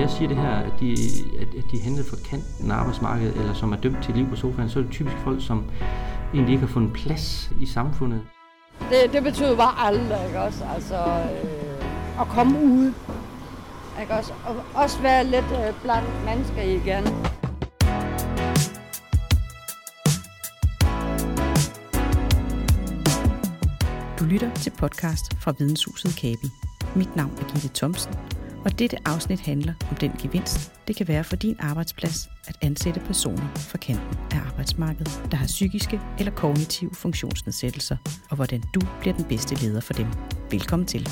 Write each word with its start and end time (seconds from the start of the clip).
jeg 0.00 0.10
siger 0.10 0.28
det 0.28 0.36
her, 0.36 0.50
at 0.50 0.72
de, 0.80 0.92
at, 1.40 1.48
at 1.58 1.64
de 1.70 1.76
er 1.76 1.82
hentet 1.82 2.06
fra 2.06 2.16
kanten 2.30 2.70
af 2.70 2.74
arbejdsmarkedet, 2.74 3.36
eller 3.36 3.54
som 3.54 3.72
er 3.72 3.76
dømt 3.76 4.02
til 4.02 4.14
liv 4.14 4.28
på 4.28 4.36
sofaen, 4.36 4.68
så 4.68 4.78
er 4.78 4.82
det 4.82 4.92
typisk 4.92 5.16
folk, 5.16 5.46
som 5.46 5.64
egentlig 6.34 6.52
ikke 6.52 6.66
har 6.66 6.72
fundet 6.72 6.92
plads 6.92 7.50
i 7.60 7.66
samfundet. 7.66 8.20
Det, 8.90 9.12
det 9.12 9.22
betyder 9.22 9.56
bare 9.56 9.86
aldrig, 9.86 10.26
ikke 10.26 10.40
også? 10.40 10.64
Altså, 10.74 10.96
øh, 10.96 12.20
at 12.20 12.26
komme 12.28 12.58
ud. 12.64 12.92
Ikke 14.00 14.14
også? 14.14 14.32
Og 14.46 14.56
også 14.74 15.02
være 15.02 15.24
lidt 15.24 15.52
øh, 15.52 15.82
blandt 15.82 16.08
mennesker 16.24 16.62
igen. 16.62 17.04
Du 24.18 24.24
lytter 24.24 24.54
til 24.54 24.70
podcast 24.70 25.38
fra 25.40 25.54
Videnshuset 25.58 26.16
Kabi. 26.20 26.50
Mit 26.96 27.16
navn 27.16 27.32
er 27.40 27.44
Gitte 27.52 27.70
Thomsen, 27.74 28.14
og 28.68 28.78
dette 28.78 28.96
afsnit 29.04 29.40
handler 29.40 29.72
om 29.90 29.96
den 29.96 30.12
gevinst, 30.22 30.72
det 30.88 30.96
kan 30.96 31.08
være 31.08 31.24
for 31.24 31.36
din 31.36 31.56
arbejdsplads 31.58 32.28
at 32.46 32.56
ansætte 32.62 33.00
personer 33.00 33.48
fra 33.54 33.78
kanten 33.78 34.18
af 34.32 34.36
arbejdsmarkedet, 34.46 35.22
der 35.30 35.36
har 35.36 35.46
psykiske 35.46 36.00
eller 36.18 36.32
kognitive 36.32 36.90
funktionsnedsættelser, 36.94 37.96
og 38.30 38.36
hvordan 38.36 38.62
du 38.74 38.80
bliver 39.00 39.16
den 39.16 39.24
bedste 39.24 39.54
leder 39.54 39.80
for 39.80 39.92
dem. 39.92 40.06
Velkommen 40.50 40.86
til. 40.86 41.08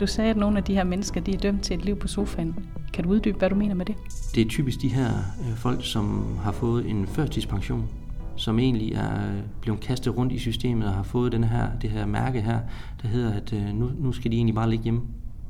Du 0.00 0.06
sagde, 0.06 0.30
at 0.30 0.36
nogle 0.36 0.58
af 0.58 0.64
de 0.64 0.74
her 0.74 0.84
mennesker 0.84 1.20
de 1.20 1.34
er 1.34 1.38
dømt 1.38 1.62
til 1.62 1.78
et 1.78 1.84
liv 1.84 1.98
på 1.98 2.08
sofaen. 2.08 2.66
Kan 2.92 3.04
du 3.04 3.10
uddybe, 3.10 3.38
hvad 3.38 3.50
du 3.50 3.54
mener 3.54 3.74
med 3.74 3.86
det? 3.86 3.96
Det 4.34 4.46
er 4.46 4.48
typisk 4.48 4.80
de 4.80 4.88
her 4.88 5.08
øh, 5.40 5.56
folk, 5.56 5.84
som 5.84 6.36
har 6.42 6.52
fået 6.52 6.86
en 6.86 7.06
førtidspension, 7.06 7.88
som 8.36 8.58
egentlig 8.58 8.92
er 8.92 9.42
blevet 9.60 9.80
kastet 9.80 10.16
rundt 10.16 10.32
i 10.32 10.38
systemet 10.38 10.88
og 10.88 10.94
har 10.94 11.02
fået 11.02 11.32
den 11.32 11.44
her, 11.44 11.78
det 11.82 11.90
her 11.90 12.06
mærke 12.06 12.40
her, 12.40 12.60
der 13.02 13.08
hedder, 13.08 13.34
at 13.34 13.52
øh, 13.52 13.74
nu, 13.74 13.90
nu 13.98 14.12
skal 14.12 14.30
de 14.30 14.36
egentlig 14.36 14.54
bare 14.54 14.70
ligge 14.70 14.82
hjemme 14.82 15.02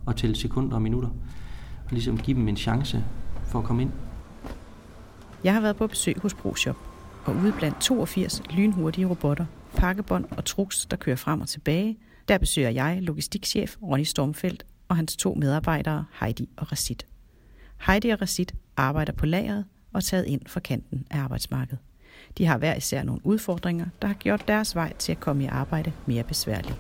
og 0.07 0.17
tælle 0.17 0.37
sekunder 0.37 0.75
og 0.75 0.83
minutter. 0.83 1.09
Og 1.85 1.91
ligesom 1.91 2.19
give 2.19 2.37
dem 2.37 2.49
en 2.49 2.57
chance 2.57 3.05
for 3.45 3.59
at 3.59 3.65
komme 3.65 3.83
ind. 3.83 3.91
Jeg 5.45 5.55
har 5.55 5.61
været 5.61 5.77
på 5.77 5.87
besøg 5.87 6.19
hos 6.23 6.35
ProShop, 6.35 6.77
og 7.25 7.37
ude 7.37 7.53
blandt 7.53 7.81
82 7.81 8.43
lynhurtige 8.51 9.07
robotter, 9.07 9.47
pakkebånd 9.77 10.25
og 10.31 10.45
truks, 10.45 10.87
der 10.87 10.97
kører 10.97 11.17
frem 11.17 11.41
og 11.41 11.49
tilbage, 11.49 11.99
der 12.29 12.39
besøger 12.39 12.71
jeg 12.71 12.99
logistikchef 13.03 13.77
Ronny 13.83 14.03
Stormfeldt 14.03 14.65
og 14.89 14.97
hans 14.97 15.17
to 15.17 15.35
medarbejdere 15.35 16.05
Heidi 16.21 16.49
og 16.57 16.73
Rasit. 16.73 17.07
Heidi 17.87 18.09
og 18.09 18.21
Rasit 18.21 18.55
arbejder 18.77 19.13
på 19.13 19.27
lageret 19.27 19.65
og 19.93 20.05
taget 20.05 20.27
ind 20.27 20.41
fra 20.47 20.61
kanten 20.61 21.07
af 21.11 21.19
arbejdsmarkedet. 21.19 21.79
De 22.39 22.47
har 22.47 22.59
hver 22.59 22.75
især 22.75 23.03
nogle 23.03 23.21
udfordringer, 23.25 23.87
der 24.03 24.09
har 24.09 24.15
gjort 24.15 24.49
deres 24.49 24.77
vej 24.77 24.93
til 24.99 25.13
at 25.13 25.21
komme 25.21 25.45
i 25.45 25.47
arbejde 25.47 25.93
mere 26.07 26.23
besværlig. 26.23 26.75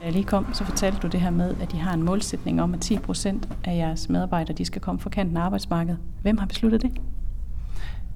Da 0.00 0.04
jeg 0.04 0.12
lige 0.12 0.24
kom, 0.24 0.54
så 0.54 0.64
fortalte 0.64 0.98
du 0.98 1.06
det 1.06 1.20
her 1.20 1.30
med, 1.30 1.56
at 1.60 1.72
de 1.72 1.76
har 1.76 1.94
en 1.94 2.02
målsætning 2.02 2.62
om, 2.62 2.74
at 2.74 2.80
10 2.80 2.98
procent 2.98 3.48
af 3.64 3.76
jeres 3.76 4.08
medarbejdere 4.08 4.56
de 4.56 4.64
skal 4.64 4.80
komme 4.80 5.00
fra 5.00 5.10
kanten 5.10 5.36
af 5.36 5.40
arbejdsmarkedet. 5.40 5.98
Hvem 6.22 6.38
har 6.38 6.46
besluttet 6.46 6.82
det? 6.82 6.90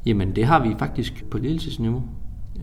Jamen, 0.06 0.36
det 0.36 0.44
har 0.44 0.62
vi 0.62 0.74
faktisk 0.78 1.24
på 1.30 1.38
ledelsesniveau. 1.38 2.02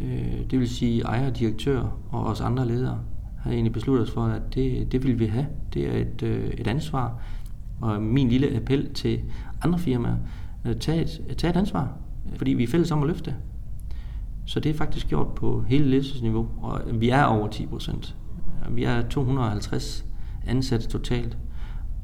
Øh, 0.01 0.49
det 0.51 0.59
vil 0.59 0.69
sige 0.69 1.01
ejer, 1.01 1.29
direktør 1.29 1.97
og 2.11 2.25
os 2.25 2.41
andre 2.41 2.67
ledere 2.67 2.99
har 3.41 3.51
egentlig 3.51 3.73
besluttet 3.73 4.07
os 4.07 4.13
for, 4.13 4.25
at 4.25 4.41
det, 4.53 4.91
det 4.91 5.03
vil 5.03 5.19
vi 5.19 5.25
have. 5.25 5.47
Det 5.73 5.87
er 5.87 6.01
et, 6.01 6.23
øh, 6.23 6.47
et 6.47 6.67
ansvar. 6.67 7.21
Og 7.81 8.01
min 8.01 8.29
lille 8.29 8.55
appel 8.55 8.93
til 8.93 9.21
andre 9.63 9.79
firmaer, 9.79 10.15
tag 10.79 11.01
et, 11.01 11.35
tag 11.37 11.49
et 11.49 11.55
ansvar 11.55 11.97
fordi 12.35 12.53
vi 12.53 12.63
er 12.63 12.67
fælles 12.67 12.91
om 12.91 13.01
at 13.01 13.07
løfte. 13.07 13.35
Så 14.45 14.59
det 14.59 14.69
er 14.69 14.73
faktisk 14.73 15.07
gjort 15.07 15.27
på 15.27 15.63
hele 15.67 15.85
ledelsesniveau, 15.85 16.47
og 16.61 16.81
vi 16.93 17.09
er 17.09 17.23
over 17.23 17.47
10 17.47 17.65
procent. 17.65 18.15
Vi 18.69 18.83
er 18.83 19.01
250 19.01 20.05
ansatte 20.47 20.87
totalt, 20.87 21.37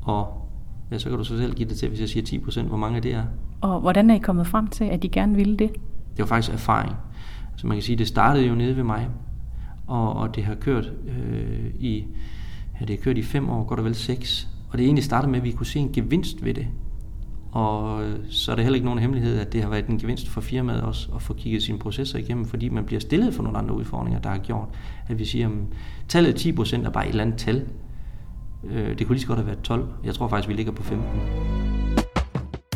og 0.02 0.50
ja, 0.92 0.98
så 0.98 1.10
kan 1.10 1.18
du 1.18 1.24
så 1.24 1.38
selv 1.38 1.54
give 1.54 1.70
det 1.70 1.78
til, 1.78 1.90
hvis 1.90 2.00
jeg 2.00 2.10
siger 2.10 2.24
10 2.24 2.40
procent, 2.40 2.68
hvor 2.68 2.78
mange 2.78 3.00
det 3.00 3.14
er. 3.14 3.24
Og 3.62 3.82
hvordan 3.82 4.10
er 4.10 4.16
I 4.16 4.18
kommet 4.18 4.48
frem 4.48 4.68
til, 4.68 4.84
at 4.84 5.04
de 5.04 5.10
gerne 5.10 5.36
ville 5.36 5.58
det? 5.58 5.72
Det 6.12 6.20
var 6.20 6.26
faktisk 6.26 6.54
erfaring. 6.54 6.96
Så 7.56 7.68
man 7.68 7.78
kan 7.78 7.82
sige, 7.82 7.96
det 7.96 8.08
startede 8.08 8.48
jo 8.48 8.56
nede 8.56 8.76
ved 8.76 8.84
mig, 8.84 9.08
og, 9.88 10.14
og 10.14 10.36
det 10.36 10.44
har 10.44 10.56
kørt 10.56 10.92
øh, 11.08 11.66
i 11.80 12.08
ja, 12.80 12.86
det 12.86 12.98
har 12.98 13.04
kørt 13.04 13.18
i 13.18 13.24
fem 13.24 13.50
år, 13.50 13.64
godt 13.64 13.80
og 13.80 13.86
vel 13.86 13.96
seks. 13.96 14.48
Og 14.70 14.78
det 14.78 14.86
egentlig 14.86 15.04
startede 15.04 15.32
med, 15.32 15.40
at 15.40 15.46
vi 15.46 15.52
kunne 15.52 15.66
se 15.66 15.80
en 15.80 15.92
gevinst 15.92 16.46
ved 16.46 16.54
det. 16.54 16.68
Og 17.58 18.04
øh, 18.04 18.20
så 18.30 18.52
er 18.52 18.56
det 18.56 18.66
heller 18.66 18.76
ikke 18.76 18.86
nogen 18.86 19.00
hemmelighed, 19.00 19.40
at 19.40 19.54
det 19.54 19.62
har 19.62 19.70
været 19.70 19.88
en 19.88 19.98
gevinst 19.98 20.28
for 20.28 20.42
firmaet 20.42 20.82
også 20.82 21.10
at 21.16 21.22
få 21.22 21.34
kigget 21.34 21.64
sine 21.64 21.80
processer 21.80 22.20
igennem, 22.20 22.46
fordi 22.46 22.70
man 22.70 22.86
bliver 22.86 23.00
stillet 23.00 23.34
for 23.34 23.44
nogle 23.44 23.58
andre 23.58 23.76
udfordringer, 23.76 24.20
der 24.20 24.30
har 24.30 24.38
gjort, 24.38 24.68
at 25.08 25.20
vi 25.20 25.26
siger, 25.26 25.48
at 25.48 25.54
tallet 26.08 26.46
10% 26.46 26.86
er 26.86 26.90
bare 26.90 27.06
et 27.06 27.10
eller 27.10 27.24
andet 27.24 27.38
tal. 27.38 27.66
Øh, 28.64 28.98
det 28.98 29.08
kunne 29.08 29.16
lige 29.16 29.22
så 29.22 29.28
godt 29.28 29.40
have 29.40 29.48
været 29.48 29.60
12. 29.62 29.88
Jeg 30.04 30.16
tror 30.16 30.28
faktisk, 30.28 30.50
vi 30.50 30.54
ligger 30.54 30.72
på 30.72 30.84
15. 30.84 31.06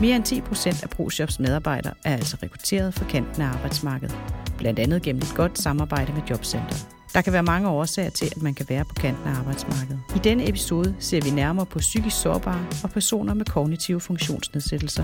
Mere 0.02 0.16
end 0.16 0.24
10 0.24 0.42
procent 0.42 0.84
af 0.84 0.90
ProShops 0.90 1.40
medarbejdere 1.40 1.94
er 2.06 2.14
altså 2.14 2.38
rekrutteret 2.44 2.94
fra 2.94 3.06
kanten 3.06 3.42
af 3.42 3.48
arbejdsmarkedet, 3.48 4.18
blandt 4.58 4.80
andet 4.80 5.02
gennem 5.02 5.22
et 5.22 5.34
godt 5.36 5.60
samarbejde 5.60 6.14
med 6.14 6.22
Jobcenter. 6.30 7.01
Der 7.14 7.22
kan 7.22 7.34
være 7.34 7.44
mange 7.44 7.70
årsager 7.70 8.10
til, 8.10 8.26
at 8.36 8.42
man 8.42 8.54
kan 8.54 8.66
være 8.70 8.86
på 8.86 8.94
kanten 8.94 9.28
af 9.28 9.32
arbejdsmarkedet. 9.32 10.00
I 10.16 10.20
denne 10.20 10.50
episode 10.50 10.96
ser 11.00 11.22
vi 11.22 11.30
nærmere 11.30 11.66
på 11.66 11.80
psykisk 11.80 12.22
sårbare 12.22 12.66
og 12.84 12.90
personer 12.90 13.34
med 13.34 13.46
kognitive 13.46 14.00
funktionsnedsættelser, 14.00 15.04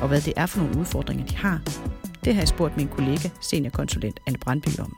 og 0.00 0.08
hvad 0.08 0.20
det 0.20 0.32
er 0.36 0.46
for 0.46 0.60
nogle 0.60 0.78
udfordringer, 0.78 1.26
de 1.26 1.36
har. 1.36 1.60
Det 2.24 2.34
har 2.34 2.40
jeg 2.40 2.48
spurgt 2.48 2.76
min 2.76 2.88
kollega, 2.88 3.28
seniorkonsulent 3.40 4.20
Anne 4.26 4.38
Brandby 4.38 4.78
om. 4.80 4.96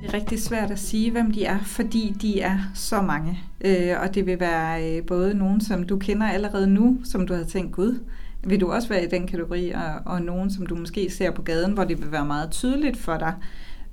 Det 0.00 0.08
er 0.08 0.14
rigtig 0.14 0.42
svært 0.42 0.70
at 0.70 0.78
sige, 0.78 1.10
hvem 1.10 1.30
de 1.30 1.44
er, 1.44 1.58
fordi 1.64 2.14
de 2.22 2.40
er 2.40 2.58
så 2.74 3.02
mange. 3.02 3.38
Øh, 3.60 3.94
og 4.02 4.14
det 4.14 4.26
vil 4.26 4.40
være 4.40 4.96
øh, 4.96 5.06
både 5.06 5.34
nogen, 5.34 5.60
som 5.60 5.82
du 5.82 5.98
kender 5.98 6.28
allerede 6.28 6.66
nu, 6.66 7.00
som 7.04 7.26
du 7.26 7.34
har 7.34 7.44
tænkt, 7.44 7.72
gud, 7.72 8.00
vil 8.44 8.60
du 8.60 8.72
også 8.72 8.88
være 8.88 9.04
i 9.04 9.08
den 9.08 9.26
kategori, 9.26 9.70
og, 9.70 10.12
og 10.12 10.22
nogen, 10.22 10.50
som 10.50 10.66
du 10.66 10.74
måske 10.74 11.10
ser 11.10 11.30
på 11.30 11.42
gaden, 11.42 11.72
hvor 11.72 11.84
det 11.84 12.02
vil 12.02 12.12
være 12.12 12.26
meget 12.26 12.50
tydeligt 12.50 12.96
for 12.96 13.16
dig, 13.16 13.34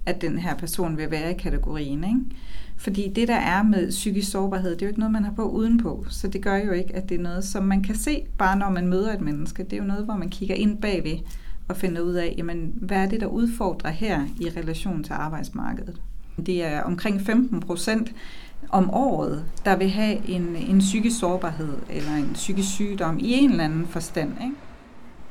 at 0.06 0.22
den 0.22 0.38
her 0.38 0.56
person 0.56 0.98
vil 0.98 1.12
være 1.12 1.32
i 1.32 1.38
kategorien. 1.38 2.04
Ikke? 2.04 2.20
Fordi 2.78 3.12
det, 3.16 3.28
der 3.28 3.36
er 3.36 3.64
med 3.64 3.90
psykisk 3.90 4.32
sårbarhed, 4.32 4.72
det 4.72 4.82
er 4.82 4.86
jo 4.86 4.90
ikke 4.90 5.00
noget, 5.00 5.12
man 5.12 5.24
har 5.24 5.32
på 5.32 5.50
udenpå. 5.50 6.06
Så 6.10 6.28
det 6.28 6.42
gør 6.42 6.56
jo 6.56 6.72
ikke, 6.72 6.96
at 6.96 7.10
det 7.10 7.20
er 7.20 7.24
noget, 7.24 7.44
som 7.44 7.64
man 7.64 7.84
kan 7.84 7.96
se, 7.96 8.26
bare 8.38 8.58
når 8.58 8.70
man 8.70 8.88
møder 8.88 9.14
et 9.14 9.22
menneske. 9.22 9.64
Det 9.64 9.74
er 9.74 9.78
jo 9.78 9.84
noget, 9.84 10.06
hvor 10.06 10.16
man 10.16 10.30
kigger 10.30 10.56
ind 10.56 10.78
bagved 10.78 11.18
og 11.68 11.78
finder 11.78 12.02
ud 12.02 12.14
af, 12.14 12.36
jamen, 12.38 12.74
hvad 12.76 12.98
er 12.98 13.06
det, 13.06 13.22
der 13.22 13.28
udfordrer 13.28 13.92
her 13.92 14.26
i 14.40 14.50
relation 14.50 15.04
til 15.04 15.14
arbejdsmarkedet. 15.14 16.02
Det 16.46 16.64
er 16.64 16.82
omkring 16.82 17.22
15 17.22 17.60
procent 17.60 18.12
om 18.70 18.90
året, 18.94 19.46
der 19.66 19.76
vil 19.76 19.90
have 19.90 20.30
en, 20.30 20.56
en 20.56 20.80
psykisk 20.80 21.20
sårbarhed 21.20 21.74
eller 21.90 22.16
en 22.16 22.32
psykisk 22.34 22.70
sygdom 22.70 23.20
i 23.20 23.34
en 23.34 23.52
eller 23.52 23.64
anden 23.64 23.88
forstand. 23.88 24.32
Ikke? 24.44 24.56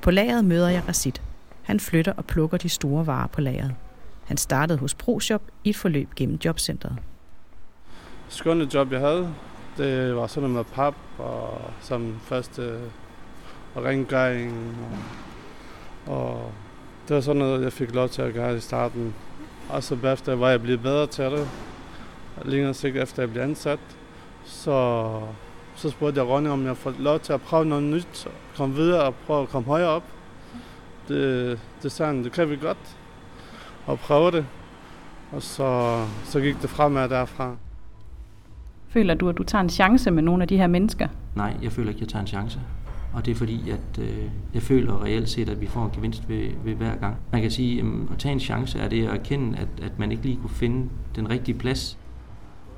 På 0.01 0.11
lageret 0.11 0.45
møder 0.45 0.69
jeg 0.69 0.89
Rasit. 0.89 1.23
Han 1.63 1.81
flytter 1.81 2.13
og 2.13 2.25
plukker 2.25 2.57
de 2.57 2.69
store 2.69 3.07
varer 3.07 3.27
på 3.27 3.41
lageret. 3.41 3.75
Han 4.25 4.37
startede 4.37 4.79
hos 4.79 4.95
ProShop 4.95 5.43
i 5.65 5.71
et 5.71 5.77
forløb 5.77 6.15
gennem 6.17 6.39
jobcentret. 6.45 6.97
Skønne 8.29 8.69
job, 8.75 8.93
jeg 8.93 9.01
havde, 9.01 9.35
det 9.77 10.17
var 10.17 10.27
sådan 10.27 10.51
noget 10.51 10.67
med 10.67 10.75
pap 10.75 10.95
og 11.19 11.61
som 11.81 12.17
første 12.21 12.63
øh, 12.63 13.85
rengøring. 13.85 14.77
Og, 16.07 16.17
og 16.17 16.53
det 17.09 17.15
var 17.15 17.21
sådan 17.21 17.39
noget, 17.39 17.63
jeg 17.63 17.73
fik 17.73 17.95
lov 17.95 18.09
til 18.09 18.23
at 18.23 18.35
gøre 18.35 18.57
i 18.57 18.61
starten. 18.61 19.15
Og 19.69 19.83
så 19.83 19.97
bagefter 19.97 20.35
var 20.35 20.51
jeg 20.51 20.63
blevet 20.63 20.83
bedre 20.83 21.07
til 21.07 21.25
det. 21.25 21.49
Længere 22.45 22.75
sigt 22.75 22.97
efter 22.97 23.23
jeg 23.23 23.31
blev 23.31 23.43
ansat. 23.43 23.79
Så, 24.45 25.21
så 25.75 25.91
spurgte 25.91 26.21
jeg 26.21 26.29
Ronny, 26.29 26.49
om 26.49 26.67
jeg 26.67 26.77
får 26.77 26.95
lov 26.99 27.21
til 27.21 27.33
at 27.33 27.43
prøve 27.43 27.65
noget 27.65 27.85
nyt. 27.85 28.29
Komme 28.57 28.75
videre 28.75 29.03
og 29.03 29.15
prøve 29.15 29.43
at 29.43 29.49
komme 29.49 29.67
højere 29.67 29.89
op. 29.89 30.03
Det, 31.09 31.61
det 31.83 31.93
sagde 31.93 32.25
det 32.25 32.33
kan 32.33 32.51
vi 32.51 32.57
godt 32.57 32.97
og 33.87 33.99
prøve 33.99 34.31
det. 34.31 34.47
Og 35.33 35.43
så, 35.43 36.01
så 36.25 36.41
gik 36.41 36.63
det 36.63 36.71
fremad 36.71 37.09
derfra. 37.09 37.57
Føler 38.89 39.15
du, 39.15 39.29
at 39.29 39.39
du 39.39 39.43
tager 39.43 39.63
en 39.63 39.69
chance 39.69 40.11
med 40.11 40.23
nogle 40.23 40.43
af 40.43 40.49
de 40.49 40.57
her 40.57 40.67
mennesker? 40.67 41.09
Nej, 41.35 41.57
jeg 41.63 41.73
føler 41.73 41.89
ikke, 41.89 41.99
at 41.99 42.01
jeg 42.01 42.09
tager 42.09 42.21
en 42.21 42.27
chance. 42.27 42.61
Og 43.13 43.27
det 43.27 43.33
er 43.33 43.35
fordi, 43.35 43.71
at 43.71 43.99
øh, 43.99 44.25
jeg 44.55 44.63
føler 44.63 45.05
reelt 45.05 45.29
set, 45.29 45.49
at 45.49 45.61
vi 45.61 45.67
får 45.67 45.85
en 45.85 45.91
gevinst 45.95 46.29
ved, 46.29 46.51
ved 46.65 46.75
hver 46.75 46.97
gang. 46.97 47.17
Man 47.33 47.43
kan 47.43 47.51
sige, 47.51 47.81
at 47.81 47.87
at 48.13 48.19
tage 48.19 48.33
en 48.33 48.41
chance 48.41 48.79
er 48.79 48.89
det 48.89 49.07
at 49.07 49.15
erkende, 49.15 49.59
at, 49.59 49.69
at 49.83 49.99
man 49.99 50.13
ikke 50.13 50.23
lige 50.23 50.37
kunne 50.37 50.51
finde 50.51 50.89
den 51.17 51.31
rigtige 51.31 51.59
plads. 51.59 51.99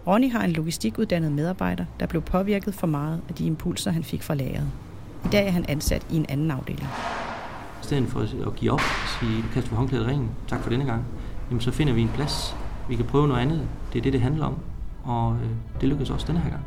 Ronny 0.07 0.33
har 0.33 0.45
en 0.45 0.51
logistikuddannet 0.51 1.33
medarbejder, 1.33 1.85
der 2.01 2.07
blev 2.07 2.23
påvirket 2.23 2.75
for 2.75 2.87
meget 2.87 3.21
af 3.29 3.35
de 3.35 3.47
impulser, 3.47 3.91
han 3.91 4.05
fik 4.05 4.23
fra 4.23 4.35
lageret. 4.35 4.71
I 5.25 5.29
dag 5.33 5.47
er 5.47 5.51
han 5.51 5.65
ansat 5.69 6.07
i 6.11 6.17
en 6.17 6.27
anden 6.29 6.51
afdeling 6.51 6.89
stedet 7.87 8.09
for 8.09 8.21
at 8.21 8.57
give 8.57 8.73
op 8.73 8.81
og 8.81 9.09
sige, 9.21 9.43
du 9.43 9.49
kaster 9.55 9.77
håndklædet 9.77 10.07
ringen, 10.07 10.31
tak 10.49 10.61
for 10.63 10.71
denne 10.71 10.85
gang, 10.85 11.05
jamen 11.51 11.61
så 11.61 11.71
finder 11.71 11.93
vi 11.93 12.03
en 12.03 12.11
plads. 12.15 12.57
Vi 12.89 12.97
kan 12.97 13.05
prøve 13.05 13.29
noget 13.29 13.41
andet. 13.41 13.69
Det 13.93 13.99
er 13.99 14.03
det, 14.03 14.13
det 14.13 14.21
handler 14.21 14.47
om. 14.47 14.59
Og 15.05 15.37
øh, 15.43 15.51
det 15.81 15.89
lykkedes 15.89 16.11
også 16.11 16.27
denne 16.27 16.41
her 16.41 16.51
gang. 16.51 16.65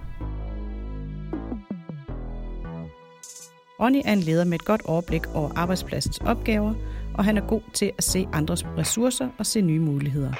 Ronny 3.79 4.01
er 4.05 4.13
en 4.13 4.19
leder 4.19 4.43
med 4.43 4.53
et 4.53 4.65
godt 4.65 4.81
overblik 4.85 5.21
over 5.33 5.49
arbejdspladsens 5.55 6.17
opgaver, 6.17 6.73
og 7.13 7.25
han 7.25 7.37
er 7.37 7.41
god 7.47 7.61
til 7.73 7.91
at 7.97 8.03
se 8.03 8.27
andres 8.33 8.65
ressourcer 8.77 9.29
og 9.37 9.45
se 9.45 9.61
nye 9.61 9.79
muligheder. 9.79 10.33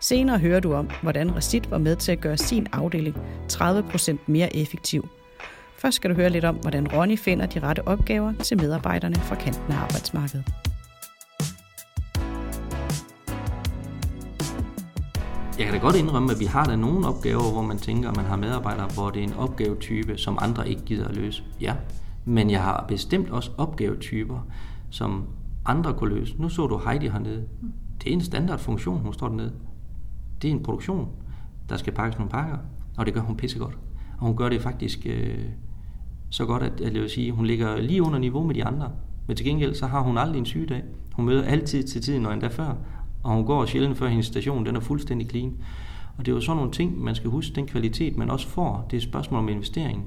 Senere 0.00 0.38
hører 0.38 0.60
du 0.60 0.74
om, 0.74 0.90
hvordan 1.02 1.36
Recit 1.36 1.70
var 1.70 1.78
med 1.78 1.96
til 1.96 2.12
at 2.12 2.20
gøre 2.20 2.36
sin 2.36 2.66
afdeling 2.72 3.16
30% 3.52 4.16
mere 4.26 4.56
effektiv. 4.56 5.08
Først 5.78 5.96
skal 5.96 6.10
du 6.10 6.14
høre 6.14 6.30
lidt 6.30 6.44
om, 6.44 6.56
hvordan 6.56 6.92
Ronny 6.92 7.18
finder 7.18 7.46
de 7.46 7.58
rette 7.60 7.88
opgaver 7.88 8.32
til 8.32 8.56
medarbejderne 8.56 9.14
fra 9.14 9.34
kanten 9.34 9.72
af 9.72 9.76
arbejdsmarkedet. 9.76 10.44
Jeg 15.58 15.64
kan 15.66 15.74
da 15.74 15.80
godt 15.80 15.96
indrømme, 15.96 16.32
at 16.32 16.40
vi 16.40 16.44
har 16.44 16.64
da 16.64 16.76
nogle 16.76 17.08
opgaver, 17.08 17.52
hvor 17.52 17.62
man 17.62 17.78
tænker, 17.78 18.10
at 18.10 18.16
man 18.16 18.24
har 18.24 18.36
medarbejdere, 18.36 18.88
hvor 18.94 19.10
det 19.10 19.20
er 19.20 19.24
en 19.24 19.34
opgavetype, 19.34 20.18
som 20.18 20.38
andre 20.40 20.68
ikke 20.68 20.82
gider 20.82 21.08
at 21.08 21.16
løse. 21.16 21.42
Ja, 21.60 21.74
men 22.24 22.50
jeg 22.50 22.62
har 22.62 22.84
bestemt 22.88 23.30
også 23.30 23.50
opgavetyper, 23.58 24.46
som 24.90 25.26
andre 25.66 25.94
kunne 25.94 26.14
løse. 26.14 26.34
Nu 26.38 26.48
så 26.48 26.66
du 26.66 26.78
Heidi 26.78 27.08
hernede. 27.08 27.48
Det 28.02 28.08
er 28.08 28.12
en 28.12 28.20
standardfunktion, 28.20 29.00
hun 29.00 29.12
står 29.12 29.28
dernede. 29.28 29.52
Det 30.42 30.50
er 30.50 30.54
en 30.54 30.62
produktion, 30.62 31.08
der 31.68 31.76
skal 31.76 31.92
pakkes 31.92 32.18
nogle 32.18 32.30
pakker, 32.30 32.58
og 32.96 33.06
det 33.06 33.14
gør 33.14 33.20
hun 33.20 33.36
pissegodt. 33.36 33.78
Og 34.18 34.26
hun 34.26 34.36
gør 34.36 34.48
det 34.48 34.62
faktisk 34.62 35.06
øh, 35.06 35.44
så 36.30 36.44
godt, 36.44 36.62
at, 36.62 36.80
at 36.80 36.94
jeg 36.94 37.02
vil 37.02 37.10
sige, 37.10 37.32
hun 37.32 37.46
ligger 37.46 37.80
lige 37.80 38.02
under 38.02 38.18
niveau 38.18 38.44
med 38.44 38.54
de 38.54 38.64
andre. 38.64 38.90
Men 39.26 39.36
til 39.36 39.46
gengæld, 39.46 39.74
så 39.74 39.86
har 39.86 40.00
hun 40.00 40.18
aldrig 40.18 40.38
en 40.38 40.46
sygedag. 40.46 40.82
Hun 41.12 41.24
møder 41.24 41.42
altid 41.42 41.82
til 41.82 42.02
tiden 42.02 42.26
og 42.26 42.32
endda 42.32 42.48
før. 42.48 42.74
Og 43.22 43.34
hun 43.34 43.46
går 43.46 43.66
sjældent 43.66 43.98
før 43.98 44.08
hendes 44.08 44.26
station, 44.26 44.66
den 44.66 44.76
er 44.76 44.80
fuldstændig 44.80 45.30
clean. 45.30 45.52
Og 46.18 46.26
det 46.26 46.32
er 46.32 46.36
jo 46.36 46.40
sådan 46.40 46.56
nogle 46.56 46.72
ting, 46.72 47.02
man 47.02 47.14
skal 47.14 47.30
huske, 47.30 47.54
den 47.54 47.66
kvalitet, 47.66 48.16
man 48.16 48.30
også 48.30 48.48
får. 48.48 48.86
Det 48.90 48.96
er 48.96 48.98
et 48.98 49.02
spørgsmål 49.02 49.38
om 49.38 49.48
investering. 49.48 50.04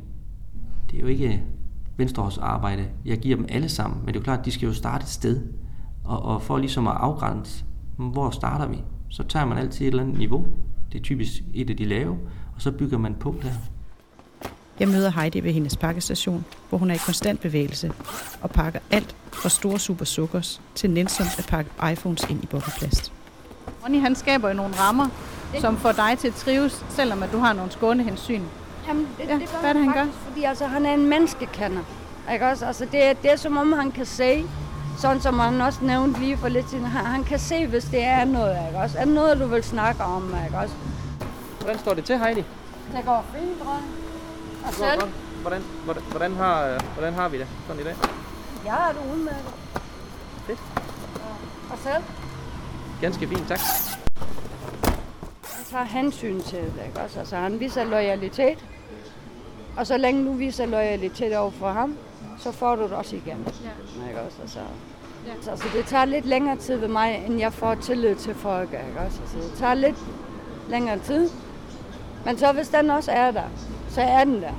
Det 0.92 0.98
er 0.98 1.02
jo 1.02 1.08
ikke 1.08 1.44
venstrehåndsarbejde. 1.98 2.88
Jeg 3.06 3.18
giver 3.18 3.36
dem 3.36 3.46
alle 3.50 3.70
sammen, 3.70 4.00
men 4.00 4.08
det 4.08 4.16
er 4.16 4.20
jo 4.20 4.24
klart, 4.24 4.40
at 4.40 4.46
de 4.46 4.52
skal 4.52 4.68
jo 4.68 4.74
starte 4.74 5.04
et 5.04 5.10
sted. 5.10 5.42
Og, 6.04 6.22
og 6.24 6.42
for 6.42 6.58
ligesom 6.58 6.88
at 6.88 6.94
afgrænse, 6.98 7.66
hvor 7.98 8.30
starter 8.30 8.68
vi, 8.68 8.78
så 9.10 9.24
tager 9.24 9.46
man 9.46 9.58
altid 9.58 9.86
et 9.86 9.88
eller 9.88 10.04
andet 10.04 10.18
niveau. 10.18 10.46
Det 10.92 11.00
er 11.00 11.04
typisk 11.04 11.44
et 11.54 11.70
af 11.70 11.78
de 11.78 11.86
lave, 11.86 12.18
og 12.56 12.62
så 12.62 12.72
bygger 12.72 12.98
man 12.98 13.16
på 13.20 13.36
der. 13.42 13.50
Jeg 14.80 14.88
møder 14.88 15.12
Heidi 15.12 15.40
ved 15.44 15.52
hendes 15.52 15.78
pakkestation, 15.78 16.46
hvor 16.70 16.78
hun 16.78 16.92
er 16.92 16.96
i 16.96 16.98
konstant 16.98 17.42
bevægelse 17.42 17.92
og 18.42 18.50
pakker 18.52 18.80
alt 18.92 19.16
fra 19.32 19.50
store 19.50 19.80
super 19.80 20.06
sukkers 20.06 20.62
til 20.76 20.90
nænsomt 20.90 21.40
at 21.40 21.46
pakke 21.46 21.72
iPhones 21.92 22.24
ind 22.30 22.44
i 22.44 22.46
bobleplast. 22.46 23.12
Ronny 23.84 24.02
han 24.02 24.16
skaber 24.16 24.50
jo 24.50 24.54
nogle 24.56 24.76
rammer, 24.80 25.08
som 25.62 25.78
får 25.78 25.92
dig 25.92 26.18
til 26.20 26.28
at 26.28 26.34
trives, 26.34 26.86
selvom 26.90 27.24
at 27.24 27.32
du 27.32 27.38
har 27.38 27.54
nogle 27.54 27.72
skånehensyn. 27.72 28.42
Jamen, 28.88 29.08
det, 29.18 29.28
Ja, 29.30 29.34
det 29.34 29.50
gør 29.52 29.60
hvad 29.60 29.70
er 29.70 29.74
det, 29.74 29.84
han 29.84 29.94
gør? 29.94 30.04
faktisk, 30.04 30.18
Fordi 30.28 30.44
altså, 30.44 30.66
han 30.66 30.86
er 30.86 30.94
en 30.94 31.06
menneskekender. 31.10 31.82
Ikke 32.34 32.48
også? 32.48 32.66
Altså, 32.66 32.86
det, 32.92 33.04
er, 33.04 33.14
det 33.14 33.32
er 33.32 33.36
som 33.36 33.58
om, 33.58 33.74
han 33.74 33.92
kan 33.92 34.06
se, 34.06 34.46
sådan 34.98 35.22
som 35.22 35.40
han 35.40 35.62
også 35.62 35.80
nævnte 35.82 36.20
lige 36.20 36.38
for 36.38 36.48
lidt 36.48 36.70
siden, 36.70 36.86
han, 36.86 37.06
han 37.06 37.24
kan 37.24 37.40
se, 37.40 37.68
hvis 37.68 37.84
det 37.84 38.04
er 38.04 38.26
noget, 38.26 38.58
ikke 38.68 38.80
også? 38.80 38.98
Er 38.98 39.06
noget, 39.06 39.40
du 39.40 39.46
vil 39.46 39.64
snakke 39.64 40.04
om, 40.04 40.34
ikke 40.46 40.58
også? 40.58 40.74
Hvordan 41.62 41.80
står 41.80 41.94
det 41.94 42.04
til, 42.06 42.20
Heidi? 42.20 42.44
Det 42.96 43.06
går 43.06 43.26
fint, 43.36 43.62
Ronny. 43.68 43.99
Og 44.66 44.70
Det 44.72 44.78
går 44.78 44.86
selv? 44.86 45.00
godt. 45.02 45.12
Hvordan, 45.42 45.62
hvordan, 45.86 46.04
hvordan, 46.04 46.36
har, 46.36 46.84
hvordan 46.94 47.14
har 47.14 47.30
vi 47.30 47.40
det 47.40 47.48
sådan 47.68 47.82
i 47.82 47.84
dag? 47.84 47.96
Ja, 48.66 48.76
er 48.76 48.94
du 48.94 49.14
udmærket. 49.14 49.54
Fedt. 50.48 50.60
Og 51.72 51.78
selv? 51.84 52.04
Ganske 53.02 53.28
fint, 53.28 53.48
tak. 53.48 53.60
Han 55.44 55.66
tager 55.72 55.84
hensyn 55.84 56.42
til 56.42 56.60
det, 56.60 56.82
ikke 56.88 57.00
også? 57.00 57.20
Altså, 57.20 57.36
han 57.36 57.60
viser 57.60 57.84
loyalitet. 57.84 58.66
Og 59.78 59.88
så 59.88 59.98
længe 59.98 60.26
du 60.26 60.34
viser 60.34 60.66
loyalitet 60.66 61.38
over 61.38 61.52
for 61.52 61.72
ham, 61.72 61.98
så 62.38 62.52
får 62.52 62.76
du 62.76 62.84
det 62.84 62.92
også 62.92 63.16
igen. 63.16 63.48
Ja. 63.64 64.08
Ikke 64.10 64.22
også? 64.22 64.38
Altså, 64.42 64.60
ja. 65.28 65.32
så, 65.42 65.52
så 65.64 65.68
det 65.74 65.86
tager 65.86 66.06
lidt 66.06 66.26
længere 66.26 66.58
tid 66.58 66.76
ved 66.76 66.88
mig, 66.88 67.24
end 67.28 67.40
jeg 67.40 67.54
får 67.54 67.76
tillid 67.76 68.16
til 68.16 68.36
folk. 68.36 68.70
Ikke 68.74 69.00
også? 69.06 69.20
Altså, 69.22 69.38
det 69.38 69.54
tager 69.60 69.74
lidt 69.74 69.98
længere 70.70 71.00
tid. 71.00 71.30
Men 72.26 72.38
så 72.38 72.52
hvis 72.52 72.68
den 72.68 72.90
også 72.90 73.12
er 73.12 73.32
der, 73.32 73.44
så 73.90 74.02
er 74.02 74.24
den 74.24 74.42
der. 74.42 74.54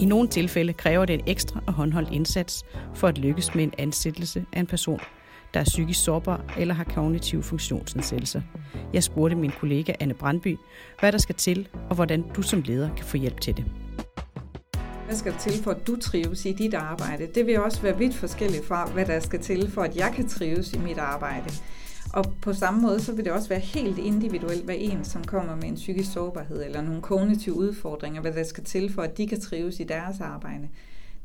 I 0.00 0.04
nogle 0.04 0.28
tilfælde 0.28 0.72
kræver 0.72 1.04
det 1.04 1.14
en 1.14 1.22
ekstra 1.26 1.60
og 1.66 1.72
håndholdt 1.72 2.10
indsats 2.12 2.64
for 2.94 3.08
at 3.08 3.18
lykkes 3.18 3.54
med 3.54 3.64
en 3.64 3.72
ansættelse 3.78 4.44
af 4.52 4.60
en 4.60 4.66
person, 4.66 5.00
der 5.54 5.60
er 5.60 5.64
psykisk 5.64 6.04
sårbar 6.04 6.54
eller 6.58 6.74
har 6.74 6.84
kognitive 6.84 7.42
funktionsnedsættelser. 7.42 8.42
Jeg 8.92 9.02
spurgte 9.02 9.36
min 9.36 9.52
kollega 9.60 9.92
Anne 10.00 10.14
Brandby, 10.14 10.56
hvad 11.00 11.12
der 11.12 11.18
skal 11.18 11.34
til, 11.34 11.68
og 11.88 11.94
hvordan 11.94 12.24
du 12.36 12.42
som 12.42 12.62
leder 12.62 12.94
kan 12.96 13.04
få 13.04 13.16
hjælp 13.16 13.40
til 13.40 13.56
det. 13.56 13.64
Hvad 15.06 15.16
skal 15.16 15.34
til 15.40 15.62
for, 15.62 15.70
at 15.70 15.86
du 15.86 15.96
trives 15.96 16.44
i 16.44 16.52
dit 16.52 16.74
arbejde? 16.74 17.28
Det 17.34 17.46
vil 17.46 17.60
også 17.60 17.82
være 17.82 17.98
vidt 17.98 18.14
forskelligt 18.14 18.66
fra, 18.66 18.86
hvad 18.86 19.06
der 19.06 19.20
skal 19.20 19.40
til 19.40 19.70
for, 19.70 19.82
at 19.82 19.96
jeg 19.96 20.12
kan 20.14 20.28
trives 20.28 20.72
i 20.72 20.78
mit 20.78 20.98
arbejde. 20.98 21.50
Og 22.12 22.24
på 22.42 22.52
samme 22.52 22.82
måde, 22.82 23.00
så 23.00 23.12
vil 23.12 23.24
det 23.24 23.32
også 23.32 23.48
være 23.48 23.58
helt 23.58 23.98
individuelt, 23.98 24.64
hvad 24.64 24.74
en, 24.78 25.04
som 25.04 25.24
kommer 25.24 25.56
med 25.56 25.64
en 25.64 25.74
psykisk 25.74 26.12
sårbarhed 26.12 26.64
eller 26.64 26.82
nogle 26.82 27.02
kognitive 27.02 27.54
udfordringer, 27.54 28.20
hvad 28.20 28.32
der 28.32 28.44
skal 28.44 28.64
til 28.64 28.92
for, 28.92 29.02
at 29.02 29.18
de 29.18 29.26
kan 29.26 29.40
trives 29.40 29.80
i 29.80 29.84
deres 29.84 30.20
arbejde. 30.20 30.68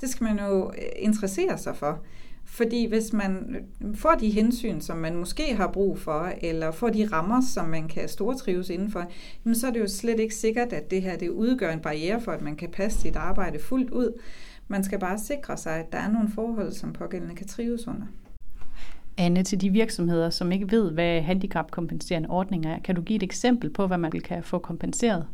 Det 0.01 0.09
skal 0.09 0.23
man 0.23 0.39
jo 0.39 0.67
øh, 0.69 0.83
interessere 0.95 1.57
sig 1.57 1.75
for. 1.75 1.99
Fordi 2.45 2.85
hvis 2.85 3.13
man 3.13 3.55
får 3.95 4.15
de 4.15 4.29
hensyn, 4.29 4.81
som 4.81 4.97
man 4.97 5.15
måske 5.15 5.55
har 5.55 5.67
brug 5.67 5.99
for, 5.99 6.31
eller 6.41 6.71
får 6.71 6.89
de 6.89 7.07
rammer, 7.11 7.41
som 7.53 7.69
man 7.69 7.87
kan 7.87 8.09
stortrives 8.09 8.69
indenfor, 8.69 9.05
jamen 9.45 9.55
så 9.55 9.67
er 9.67 9.71
det 9.71 9.79
jo 9.79 9.87
slet 9.87 10.19
ikke 10.19 10.35
sikkert, 10.35 10.73
at 10.73 10.91
det 10.91 11.01
her 11.01 11.17
det 11.17 11.29
udgør 11.29 11.73
en 11.73 11.79
barriere 11.79 12.21
for, 12.21 12.31
at 12.31 12.41
man 12.41 12.55
kan 12.55 12.69
passe 12.69 13.01
sit 13.01 13.15
arbejde 13.15 13.59
fuldt 13.59 13.89
ud. 13.89 14.19
Man 14.67 14.83
skal 14.83 14.99
bare 14.99 15.19
sikre 15.19 15.57
sig, 15.57 15.79
at 15.79 15.91
der 15.91 15.97
er 15.97 16.11
nogle 16.11 16.29
forhold, 16.35 16.71
som 16.71 16.93
pågældende 16.93 17.35
kan 17.35 17.47
trives 17.47 17.87
under. 17.87 18.05
Anne, 19.17 19.43
til 19.43 19.61
de 19.61 19.69
virksomheder, 19.69 20.29
som 20.29 20.51
ikke 20.51 20.71
ved, 20.71 20.91
hvad 20.91 21.21
handicapkompenserende 21.21 22.29
ordninger 22.29 22.75
er, 22.75 22.79
kan 22.79 22.95
du 22.95 23.01
give 23.01 23.17
et 23.17 23.23
eksempel 23.23 23.69
på, 23.69 23.87
hvad 23.87 23.97
man 23.97 24.11
kan 24.11 24.43
få 24.43 24.59
kompenseret? 24.59 25.25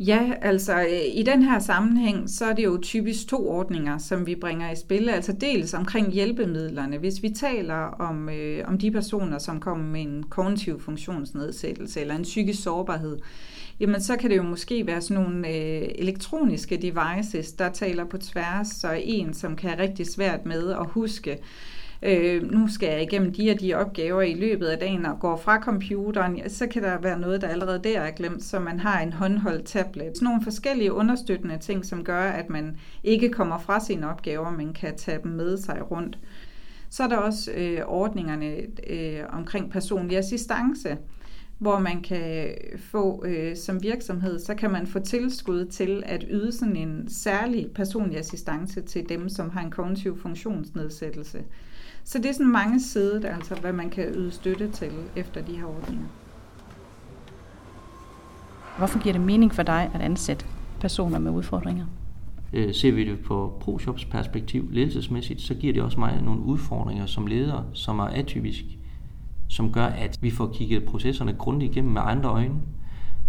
Ja, 0.00 0.32
altså 0.42 0.80
i 1.14 1.22
den 1.22 1.42
her 1.42 1.58
sammenhæng, 1.58 2.30
så 2.30 2.44
er 2.44 2.54
det 2.54 2.64
jo 2.64 2.78
typisk 2.82 3.28
to 3.28 3.50
ordninger, 3.50 3.98
som 3.98 4.26
vi 4.26 4.34
bringer 4.34 4.70
i 4.70 4.76
spil. 4.76 5.08
Altså 5.08 5.32
dels 5.32 5.74
omkring 5.74 6.12
hjælpemidlerne. 6.12 6.98
Hvis 6.98 7.22
vi 7.22 7.30
taler 7.30 7.74
om, 7.74 8.28
øh, 8.28 8.68
om 8.68 8.78
de 8.78 8.90
personer, 8.90 9.38
som 9.38 9.60
kommer 9.60 9.84
med 9.84 10.00
en 10.00 10.22
kognitiv 10.22 10.80
funktionsnedsættelse 10.80 12.00
eller 12.00 12.16
en 12.16 12.22
psykisk 12.22 12.62
sårbarhed, 12.62 13.18
jamen 13.80 14.00
så 14.00 14.16
kan 14.16 14.30
det 14.30 14.36
jo 14.36 14.42
måske 14.42 14.86
være 14.86 15.00
sådan 15.00 15.22
nogle 15.22 15.48
øh, 15.48 15.88
elektroniske 15.94 16.76
devices, 16.76 17.52
der 17.52 17.68
taler 17.72 18.04
på 18.04 18.18
tværs, 18.18 18.68
så 18.68 19.00
en, 19.04 19.34
som 19.34 19.56
kan 19.56 19.70
have 19.70 19.82
rigtig 19.82 20.06
svært 20.06 20.46
med 20.46 20.70
at 20.70 20.86
huske, 20.86 21.38
øh, 22.02 22.52
nu 22.52 22.68
skal 22.68 22.88
jeg 22.88 23.02
igennem 23.02 23.32
de 23.32 23.50
og 23.50 23.60
de 23.60 23.74
opgaver 23.74 24.22
i 24.22 24.34
løbet 24.34 24.66
af 24.66 24.78
dagen 24.78 25.06
og 25.06 25.20
går 25.20 25.36
fra 25.36 25.62
computeren, 25.62 26.50
så 26.50 26.66
kan 26.66 26.82
der 26.82 27.00
være 27.00 27.20
noget, 27.20 27.40
der 27.40 27.48
allerede 27.48 27.80
der 27.84 28.00
er 28.00 28.10
glemt, 28.10 28.42
så 28.42 28.60
man 28.60 28.80
har 28.80 29.00
en 29.00 29.12
håndholdt 29.12 29.66
tablet. 29.66 30.12
Sådan 30.14 30.26
nogle 30.26 30.44
forskellige 30.44 30.92
understøttende 30.92 31.58
ting, 31.58 31.84
som 31.84 32.04
gør, 32.04 32.22
at 32.22 32.50
man 32.50 32.76
ikke 33.04 33.28
kommer 33.28 33.58
fra 33.58 33.80
sine 33.80 34.10
opgaver, 34.10 34.50
men 34.50 34.72
kan 34.72 34.96
tage 34.96 35.20
dem 35.22 35.32
med 35.32 35.56
sig 35.56 35.90
rundt. 35.90 36.18
Så 36.90 37.02
er 37.02 37.08
der 37.08 37.16
også 37.16 37.50
øh, 37.56 37.80
ordningerne 37.86 38.56
øh, 38.90 39.20
omkring 39.28 39.70
personlig 39.70 40.18
assistance, 40.18 40.96
hvor 41.58 41.78
man 41.78 42.02
kan 42.02 42.54
få 42.78 43.24
øh, 43.26 43.56
som 43.56 43.82
virksomhed, 43.82 44.38
så 44.38 44.54
kan 44.54 44.70
man 44.70 44.86
få 44.86 44.98
tilskud 44.98 45.64
til 45.64 46.02
at 46.06 46.24
yde 46.30 46.52
sådan 46.52 46.76
en 46.76 47.08
særlig 47.08 47.68
personlig 47.74 48.18
assistance 48.18 48.80
til 48.80 49.08
dem, 49.08 49.28
som 49.28 49.50
har 49.50 49.60
en 49.60 49.70
kognitiv 49.70 50.18
funktionsnedsættelse. 50.18 51.44
Så 52.08 52.18
det 52.18 52.26
er 52.26 52.32
sådan 52.32 52.52
mange 52.52 52.80
sider, 52.80 53.34
altså 53.34 53.54
hvad 53.54 53.72
man 53.72 53.90
kan 53.90 54.04
yde 54.04 54.30
støtte 54.30 54.70
til 54.70 54.92
efter 55.16 55.42
de 55.42 55.56
her 55.56 55.64
ordninger. 55.64 56.06
Hvorfor 58.78 59.02
giver 59.02 59.12
det 59.12 59.22
mening 59.22 59.54
for 59.54 59.62
dig 59.62 59.90
at 59.94 60.00
ansætte 60.00 60.46
personer 60.80 61.18
med 61.18 61.30
udfordringer? 61.30 61.86
Øh, 62.52 62.74
ser 62.74 62.92
vi 62.92 63.04
det 63.04 63.20
på 63.20 63.58
ProShops 63.60 64.04
perspektiv 64.04 64.68
ledelsesmæssigt, 64.70 65.40
så 65.40 65.54
giver 65.54 65.72
det 65.72 65.82
også 65.82 66.00
mig 66.00 66.22
nogle 66.22 66.40
udfordringer 66.40 67.06
som 67.06 67.26
leder, 67.26 67.62
som 67.72 67.98
er 67.98 68.06
atypisk, 68.06 68.64
som 69.48 69.72
gør, 69.72 69.86
at 69.86 70.18
vi 70.20 70.30
får 70.30 70.52
kigget 70.54 70.84
processerne 70.84 71.32
grundigt 71.32 71.72
igennem 71.72 71.92
med 71.92 72.02
andre 72.04 72.30
øjne. 72.30 72.60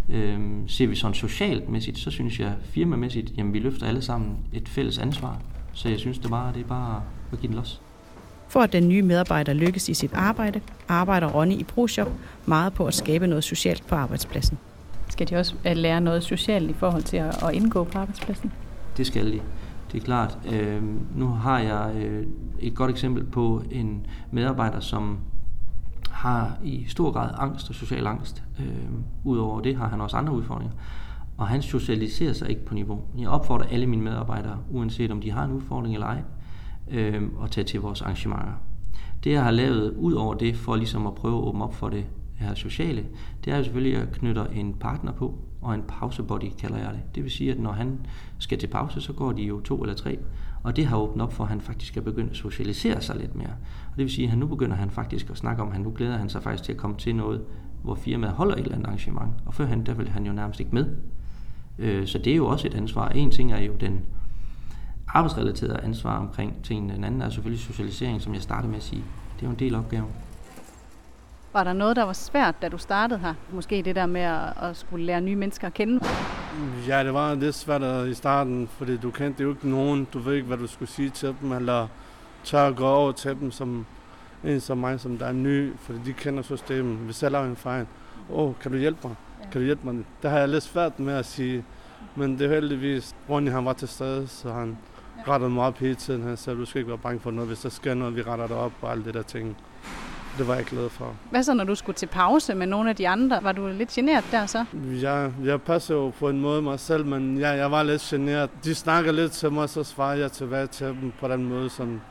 Øh, 0.10 0.40
ser 0.68 0.88
vi 0.88 0.96
sådan 0.96 1.14
socialt 1.14 1.70
mæssigt, 1.70 1.98
så 1.98 2.12
synes 2.12 2.40
jeg 2.40 2.56
firmamæssigt, 2.64 3.38
jamen 3.38 3.54
vi 3.54 3.60
løfter 3.60 3.88
alle 3.88 4.02
sammen 4.02 4.38
et 4.54 4.70
fælles 4.70 4.98
ansvar. 4.98 5.42
Så 5.74 5.90
jeg 5.90 6.00
synes 6.00 6.20
det 6.20 6.30
bare, 6.30 6.54
det 6.54 6.62
er 6.62 6.68
bare 6.68 7.04
at 7.32 7.40
give 7.40 7.48
den 7.48 7.58
los. 7.58 7.82
For 8.50 8.60
at 8.60 8.74
den 8.74 8.88
nye 8.88 9.02
medarbejder 9.02 9.54
lykkes 9.54 9.90
i 9.90 9.94
sit 9.94 10.14
arbejde, 10.14 10.62
arbejder 10.88 11.28
Ronny 11.28 11.54
i 11.54 11.64
ProShop 11.64 12.12
meget 12.46 12.74
på 12.74 12.86
at 12.86 12.94
skabe 12.94 13.28
noget 13.28 13.44
socialt 13.44 13.88
på 13.88 13.96
arbejdspladsen. 13.96 14.58
Skal 15.10 15.30
de 15.30 15.36
også 15.36 15.56
lære 15.64 16.02
noget 16.02 16.24
socialt 16.24 16.70
i 16.70 16.74
forhold 16.74 17.04
til 17.04 17.18
at 17.18 17.44
at 17.44 17.54
indgå 17.54 17.84
på 17.84 17.98
arbejdspladsen? 17.98 18.52
Det 18.98 19.08
skal 19.08 19.32
de. 19.34 19.40
Det 19.92 20.02
er 20.02 20.06
klart. 20.06 20.38
Øh, 20.52 20.84
nu 21.16 21.28
har 21.28 21.60
jeg 21.60 21.96
øh, 21.96 22.28
et 22.60 22.76
godt 22.76 22.92
eksempel 22.92 23.24
på 23.24 23.64
en 23.72 24.06
medarbejder, 24.32 24.80
som 24.80 25.18
har 26.12 26.58
i 26.64 26.86
stor 26.88 27.12
grad 27.12 27.30
angst 27.38 27.70
og 27.70 27.76
social 27.76 28.08
angst. 28.08 28.44
Øh, 28.60 28.66
Udover 29.24 29.62
det 29.62 29.76
har 29.76 29.88
han 29.88 30.02
også 30.02 30.18
andre 30.18 30.34
udfordringer. 30.34 30.74
Og 31.38 31.48
han 31.48 31.62
socialiserer 31.62 32.34
sig 32.34 32.50
ikke 32.50 32.66
på 32.66 32.74
niveau. 32.74 33.02
Jeg 33.18 33.30
opfordrer 33.30 33.68
alle 33.72 33.88
mine 33.88 34.02
medarbejdere, 34.02 34.58
uanset 34.70 35.12
om 35.12 35.22
de 35.22 35.32
har 35.32 35.44
en 35.44 35.52
udfordring 35.52 35.94
eller 35.94 36.08
ej, 36.08 36.22
øh, 36.92 37.24
og 37.38 37.52
tage 37.52 37.66
til 37.66 37.82
vores 37.82 38.02
arrangementer. 38.02 38.54
Det 39.24 39.32
jeg 39.32 39.44
har 39.44 39.52
lavet 39.52 39.94
ud 39.94 40.14
over 40.14 40.34
det, 40.34 40.56
for 40.56 40.76
ligesom 40.76 41.08
at 41.08 41.16
prøve 41.16 41.38
at 41.38 41.44
åbne 41.44 41.64
op 41.64 41.74
for 41.74 41.90
det 41.90 42.06
her 42.36 42.54
sociale, 42.54 43.06
det 43.46 43.54
er 43.54 43.58
jo 43.58 43.64
selvfølgelig, 43.64 43.96
at 43.96 44.00
jeg 44.00 44.10
knytter 44.12 44.46
en 44.46 44.74
partner 44.74 45.12
på, 45.12 45.38
og 45.62 45.76
en 45.76 45.84
pausebody 45.88 46.50
kalder 46.60 46.78
jeg 46.78 46.94
det. 46.94 47.16
Det 47.16 47.24
vil 47.24 47.32
sige, 47.32 47.52
at 47.52 47.60
når 47.60 47.72
han 47.72 48.00
skal 48.38 48.58
til 48.58 48.68
pause, 48.68 49.02
så 49.02 49.14
går 49.14 49.32
de 49.32 49.44
jo 49.44 49.60
to 49.60 49.82
eller 49.82 49.96
tre, 49.96 50.20
og 50.64 50.76
det 50.76 50.86
har 50.86 50.98
åbnet 50.98 51.24
op 51.24 51.34
for, 51.34 51.44
at 51.44 51.50
han 51.50 51.62
faktisk 51.62 51.92
skal 51.92 52.02
begynde 52.02 52.30
at 52.30 52.36
socialisere 52.36 53.02
sig 53.02 53.16
lidt 53.16 53.36
mere. 53.36 53.54
Og 53.92 53.98
det 53.98 54.04
vil 54.04 54.12
sige, 54.12 54.26
at 54.26 54.30
han 54.30 54.40
nu 54.40 54.48
begynder 54.48 54.76
han 54.76 54.90
faktisk 54.90 55.30
at 55.30 55.38
snakke 55.38 55.62
om, 55.62 55.68
at 55.68 55.74
han 55.74 55.82
nu 55.82 55.94
glæder 55.96 56.18
han 56.18 56.30
sig 56.30 56.44
faktisk 56.44 56.64
til 56.64 56.72
at 56.72 56.78
komme 56.78 56.98
til 56.98 57.16
noget, 57.16 57.42
hvor 57.84 57.96
firmaet 57.96 58.34
holder 58.34 58.56
et 58.56 58.60
eller 58.60 58.76
andet 58.76 58.88
arrangement, 58.88 59.32
og 59.46 59.54
førhen 59.54 59.86
der 59.86 59.94
vil 59.94 60.10
han 60.10 60.26
jo 60.26 60.34
nærmest 60.34 60.60
ikke 60.60 60.72
med. 60.76 60.96
Øh, 61.80 62.08
så 62.08 62.18
det 62.18 62.34
er 62.34 62.38
jo 62.38 62.48
også 62.48 62.68
et 62.68 62.74
ansvar. 62.74 63.10
En 63.10 63.32
ting 63.32 63.54
er 63.54 63.62
jo 63.62 63.74
den 63.80 64.02
arbejdsrelaterede 65.14 65.80
ansvar 65.84 66.18
omkring 66.18 66.64
tingene. 66.64 66.94
Den 66.94 67.04
anden 67.04 67.22
er 67.22 67.30
selvfølgelig 67.30 67.66
socialisering, 67.66 68.22
som 68.22 68.34
jeg 68.34 68.42
startede 68.42 68.68
med 68.68 68.78
at 68.78 68.84
sige. 68.84 69.04
Det 69.36 69.42
er 69.42 69.48
jo 69.48 69.52
en 69.52 69.60
del 69.60 69.76
af 69.76 69.80
opgaven. 69.80 70.10
Var 71.54 71.64
der 71.64 71.74
noget, 71.74 71.96
der 71.96 72.04
var 72.04 72.14
svært, 72.14 72.62
da 72.62 72.70
du 72.70 72.78
startede 72.78 73.20
her? 73.20 73.34
Måske 73.52 73.82
det 73.82 73.96
der 73.96 74.06
med 74.06 74.22
at, 74.22 74.54
at 74.62 74.78
skulle 74.78 75.06
lære 75.06 75.22
nye 75.22 75.36
mennesker 75.36 75.68
at 75.68 75.74
kende? 75.74 76.06
Ja, 76.88 77.04
det 77.04 77.14
var 77.14 77.36
lidt 77.36 77.56
svært 77.56 78.08
i 78.08 78.14
starten, 78.14 78.68
fordi 78.68 78.98
du 78.98 79.12
kendte 79.12 79.44
jo 79.44 79.50
ikke 79.50 79.70
nogen. 79.70 80.08
Du 80.14 80.20
ved 80.20 80.36
ikke, 80.36 80.48
hvad 80.48 80.58
du 80.58 80.68
skulle 80.68 80.90
sige 80.90 81.10
til 81.10 81.36
dem, 81.42 81.52
eller 81.52 81.88
tør 82.44 82.68
at 82.68 82.76
gå 82.76 82.88
over 82.88 83.12
til 83.12 83.32
dem 83.40 83.52
som 83.52 83.86
en 84.44 84.60
som 84.60 84.78
mig, 84.78 85.00
som 85.00 85.18
der 85.18 85.26
er 85.26 85.32
ny, 85.32 85.74
fordi 85.80 86.00
de 86.06 86.14
kender 86.14 86.44
systemet. 86.44 86.98
Hvis 86.98 87.24
jeg 87.24 87.32
laver 87.32 87.46
en 87.46 87.56
fejl, 87.56 87.86
åh, 88.30 88.50
oh, 88.50 88.54
kan 88.62 88.72
du 88.72 88.78
hjælpe 88.78 89.08
mig? 89.08 89.16
Kan 89.52 89.62
du 89.62 89.66
hjælpe 89.66 89.92
mig? 89.92 90.06
Det 90.22 90.30
har 90.32 90.38
jeg 90.38 90.50
lidt 90.50 90.64
svært 90.64 91.00
med 91.00 91.14
at 91.14 91.26
sige, 91.26 91.64
men 92.16 92.40
det 92.40 92.46
er 92.46 92.56
heldigvis, 92.56 93.16
Ronny 93.30 93.52
han 93.52 93.66
var 93.66 93.74
til 93.74 93.88
stede, 93.88 94.28
så 94.28 94.54
han 94.54 94.78
rettede 95.28 95.50
mig 95.50 95.64
op 95.64 95.78
hele 95.78 95.96
tiden. 95.96 96.24
Han 96.24 96.38
sagde, 96.38 96.60
du 96.60 96.66
skal 96.66 96.80
ikke 96.80 96.90
være 96.90 96.98
bange 96.98 97.20
for 97.20 97.32
noget, 97.32 97.48
hvis 97.48 97.60
der 97.60 97.70
sker 97.70 97.94
noget, 97.94 98.16
vi 98.16 98.22
retter 98.22 98.48
det 98.48 98.56
op 98.58 98.72
og 98.82 98.92
alt 98.92 99.06
det 99.06 99.14
der 99.14 99.22
ting. 99.22 99.58
Det 100.38 100.48
var 100.48 100.56
jeg 100.56 100.66
glad 100.66 100.90
for. 100.90 101.16
Hvad 101.32 101.44
så, 101.44 101.54
når 101.54 101.64
du 101.64 101.76
skulle 101.76 101.96
til 101.96 102.06
pause 102.06 102.56
med 102.56 102.68
nogle 102.68 102.90
af 102.90 102.96
de 102.96 103.08
andre? 103.08 103.40
Var 103.44 103.52
du 103.52 103.68
lidt 103.68 103.90
generet 103.90 104.24
der 104.32 104.46
så? 104.46 104.66
Ja, 105.02 105.30
jeg 105.44 105.62
passer 105.62 105.96
jo 105.96 106.10
på 106.10 106.30
en 106.30 106.42
måde 106.42 106.62
mig 106.62 106.80
selv, 106.80 107.06
men 107.06 107.38
ja, 107.38 107.50
jeg 107.50 107.72
var 107.72 107.84
lidt 107.84 108.02
generet. 108.02 108.50
De 108.64 108.76
snakker 108.76 109.12
lidt 109.12 109.32
til 109.32 109.52
mig, 109.52 109.70
så 109.70 109.84
svarer 109.84 110.16
jeg 110.16 110.32
tilbage 110.32 110.68
til 110.68 110.88
dem 110.88 111.12
på 111.20 111.28
den 111.28 111.46
måde, 111.46 111.70
som 111.70 112.02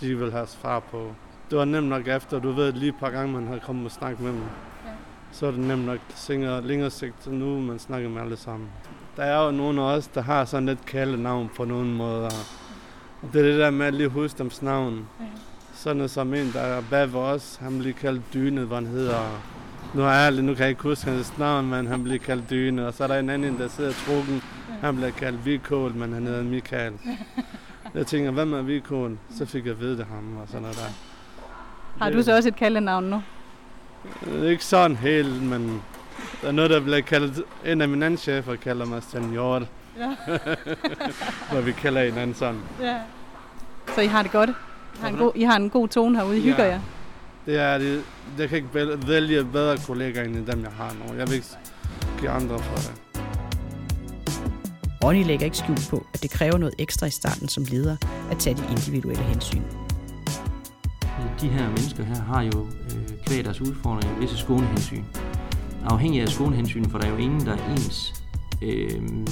de 0.00 0.18
vil 0.18 0.32
have 0.32 0.46
svar 0.46 0.80
på. 0.80 1.12
Det 1.50 1.58
var 1.58 1.64
nemt 1.64 1.88
nok 1.88 2.08
efter, 2.08 2.38
du 2.38 2.52
ved 2.52 2.72
lige 2.72 2.88
et 2.88 2.94
par 3.00 3.10
gange, 3.10 3.32
man 3.32 3.46
har 3.46 3.58
kommet 3.58 3.84
og 3.84 3.90
snakket 3.90 4.20
med 4.20 4.32
dem. 4.32 4.40
Ja. 4.40 4.90
Så 5.32 5.46
er 5.46 5.50
det 5.50 5.60
nemt 5.60 5.86
nok 5.86 5.98
længere 6.62 6.90
sigt 6.90 7.26
nu, 7.32 7.60
man 7.60 7.78
snakker 7.78 8.08
med 8.08 8.22
alle 8.22 8.36
sammen. 8.36 8.68
Der 9.16 9.22
er 9.22 9.44
jo 9.44 9.50
nogle 9.50 9.82
af 9.82 9.84
os, 9.84 10.06
der 10.06 10.22
har 10.22 10.44
sådan 10.44 10.66
lidt 10.66 10.86
kælenavn 10.86 11.50
på 11.56 11.64
nogle 11.64 11.90
måder. 11.90 12.30
Og 13.22 13.28
det 13.32 13.40
er 13.40 13.50
det 13.50 13.58
der 13.58 13.70
med 13.70 13.86
at 13.86 13.94
lige 13.94 14.08
huske 14.08 14.38
dems 14.38 14.62
navn. 14.62 15.06
Ja. 15.20 15.24
Sådan 15.74 16.08
som 16.08 16.34
en, 16.34 16.52
der 16.52 16.60
er 16.60 16.82
bag 16.90 17.12
ved 17.12 17.20
os, 17.20 17.58
han 17.62 17.78
bliver 17.78 17.94
kaldt 17.94 18.22
Dyne, 18.34 18.64
hvad 18.64 18.76
han 18.76 18.86
hedder. 18.86 19.40
Nu 19.94 20.02
er 20.02 20.10
jeg 20.10 20.32
nu 20.32 20.54
kan 20.54 20.62
jeg 20.62 20.68
ikke 20.68 20.82
huske 20.82 21.10
hans 21.10 21.38
navn, 21.38 21.70
men 21.70 21.86
han 21.86 22.02
bliver 22.04 22.18
kaldt 22.18 22.50
Dyne. 22.50 22.86
Og 22.86 22.94
så 22.94 23.04
er 23.04 23.08
der 23.08 23.18
en 23.18 23.30
anden, 23.30 23.58
der 23.58 23.68
sidder 23.68 23.90
i 23.90 23.92
trukken, 23.92 24.42
han 24.80 24.96
bliver 24.96 25.10
kaldt 25.10 25.46
Vikål, 25.46 25.94
men 25.94 26.12
han 26.12 26.26
hedder 26.26 26.42
Michael. 26.42 26.92
Jeg 27.94 28.06
tænker, 28.06 28.30
hvad 28.30 28.44
med 28.46 28.62
Vikål? 28.62 29.18
Så 29.38 29.46
fik 29.46 29.66
jeg 29.66 29.80
ved 29.80 29.96
det 29.96 30.06
ham 30.06 30.36
og 30.36 30.46
sådan 30.46 30.62
noget 30.62 30.76
der. 30.76 30.92
Har 31.98 32.10
du 32.10 32.22
så 32.22 32.36
også 32.36 32.48
et 32.48 32.56
kaldenavn 32.56 33.04
nu? 33.04 33.22
Ikke 34.44 34.64
sådan 34.64 34.96
helt, 34.96 35.42
men 35.42 35.82
der 36.44 36.50
er 36.50 36.52
noget, 36.52 36.70
der 36.70 36.80
bliver 36.80 37.00
kaldt, 37.00 37.40
en 37.64 37.80
af 37.80 37.88
mine 37.88 38.06
andre 38.06 38.18
chefer 38.18 38.56
kalder 38.56 38.86
mig 38.86 39.02
senior. 39.10 39.62
Ja. 39.98 40.16
Hvor 41.50 41.60
vi 41.60 41.72
kalder 41.72 42.00
anden 42.00 42.34
sådan. 42.34 42.60
Ja. 42.80 42.98
Så 43.94 44.00
I 44.00 44.06
har 44.06 44.22
det 44.22 44.32
godt? 44.32 44.50
I 44.50 45.00
har 45.00 45.08
en 45.08 45.16
god, 45.16 45.32
I 45.34 45.42
har 45.42 45.56
en 45.56 45.70
god 45.70 45.88
tone 45.88 46.18
herude, 46.18 46.38
I 46.38 46.40
ja. 46.40 46.50
hygger 46.50 46.64
jer? 46.64 46.80
Det 47.46 47.58
er 47.58 47.78
det. 47.78 48.02
Jeg 48.38 48.48
kan 48.48 48.56
ikke 48.56 48.68
vælge 49.06 49.44
bedre 49.44 49.78
kollegaer 49.86 50.24
end 50.24 50.46
dem, 50.46 50.62
jeg 50.62 50.70
har 50.70 50.92
nu. 50.92 51.14
Jeg 51.18 51.28
vil 51.28 51.34
ikke 51.34 51.46
give 52.18 52.30
andre 52.30 52.58
for 52.58 52.76
det. 52.76 52.92
Ronny 55.04 55.24
lægger 55.24 55.44
ikke 55.44 55.56
skjul 55.56 55.78
på, 55.90 56.06
at 56.14 56.22
det 56.22 56.30
kræver 56.30 56.58
noget 56.58 56.74
ekstra 56.78 57.06
i 57.06 57.10
starten 57.10 57.48
som 57.48 57.64
leder 57.64 57.96
at 58.30 58.38
tage 58.38 58.56
de 58.56 58.62
individuelle 58.70 59.22
hensyn. 59.22 59.62
De 61.40 61.48
her 61.48 61.68
mennesker 61.68 62.04
her 62.04 62.22
har 62.22 62.42
jo 62.42 62.66
øh, 62.66 63.26
kvæg 63.26 63.44
deres 63.44 63.60
udfordringer 63.60 64.18
visse 64.18 64.36
skånehensyn. 64.36 65.04
Afhængig 65.84 66.20
af 66.20 66.28
skånehensyn, 66.28 66.84
for 66.84 66.98
der 66.98 67.06
er 67.06 67.10
jo 67.10 67.16
ingen, 67.16 67.40
der 67.40 67.52
er 67.52 67.72
ens, 67.72 68.24
øh, 68.62 69.26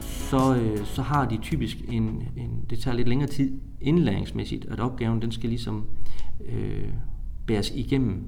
så, 0.00 0.56
øh, 0.56 0.84
så 0.84 1.02
har 1.02 1.28
de 1.28 1.36
typisk 1.36 1.76
en, 1.88 2.02
en, 2.36 2.64
det 2.70 2.78
tager 2.78 2.96
lidt 2.96 3.08
længere 3.08 3.28
tid 3.28 3.52
indlæringsmæssigt, 3.80 4.64
at 4.64 4.80
opgaven 4.80 5.22
den 5.22 5.32
skal 5.32 5.48
ligesom 5.48 5.84
øh, 6.48 6.88
bæres 7.46 7.72
igennem. 7.74 8.24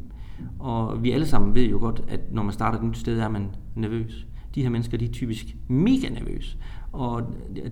Og 0.58 1.02
vi 1.02 1.10
alle 1.10 1.26
sammen 1.26 1.54
ved 1.54 1.68
jo 1.68 1.78
godt, 1.78 2.02
at 2.08 2.20
når 2.32 2.42
man 2.42 2.52
starter 2.52 2.78
et 2.78 2.84
nyt 2.84 2.98
sted, 2.98 3.18
er 3.18 3.28
man 3.28 3.50
nervøs. 3.74 4.26
De 4.54 4.62
her 4.62 4.68
mennesker, 4.68 4.98
de 4.98 5.04
er 5.04 5.12
typisk 5.12 5.56
mega 5.68 6.08
nervøse. 6.08 6.56
Og 6.92 7.22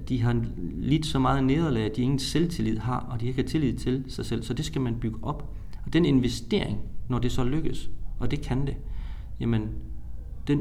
de 0.08 0.22
har 0.22 0.44
lidt 0.76 1.06
så 1.06 1.18
meget 1.18 1.44
nederlag, 1.44 1.84
at 1.84 1.96
de 1.96 2.02
ingen 2.02 2.18
selvtillid 2.18 2.78
har, 2.78 3.08
og 3.10 3.20
de 3.20 3.26
ikke 3.26 3.42
har 3.42 3.48
tillid 3.48 3.76
til 3.78 4.04
sig 4.08 4.26
selv. 4.26 4.42
Så 4.42 4.54
det 4.54 4.64
skal 4.64 4.80
man 4.80 4.94
bygge 4.94 5.18
op. 5.22 5.54
Og 5.86 5.92
den 5.92 6.04
investering, 6.04 6.78
når 7.08 7.18
det 7.18 7.32
så 7.32 7.44
lykkes, 7.44 7.90
og 8.18 8.30
det 8.30 8.40
kan 8.40 8.66
det, 8.66 8.76
jamen 9.40 9.68
den 10.46 10.60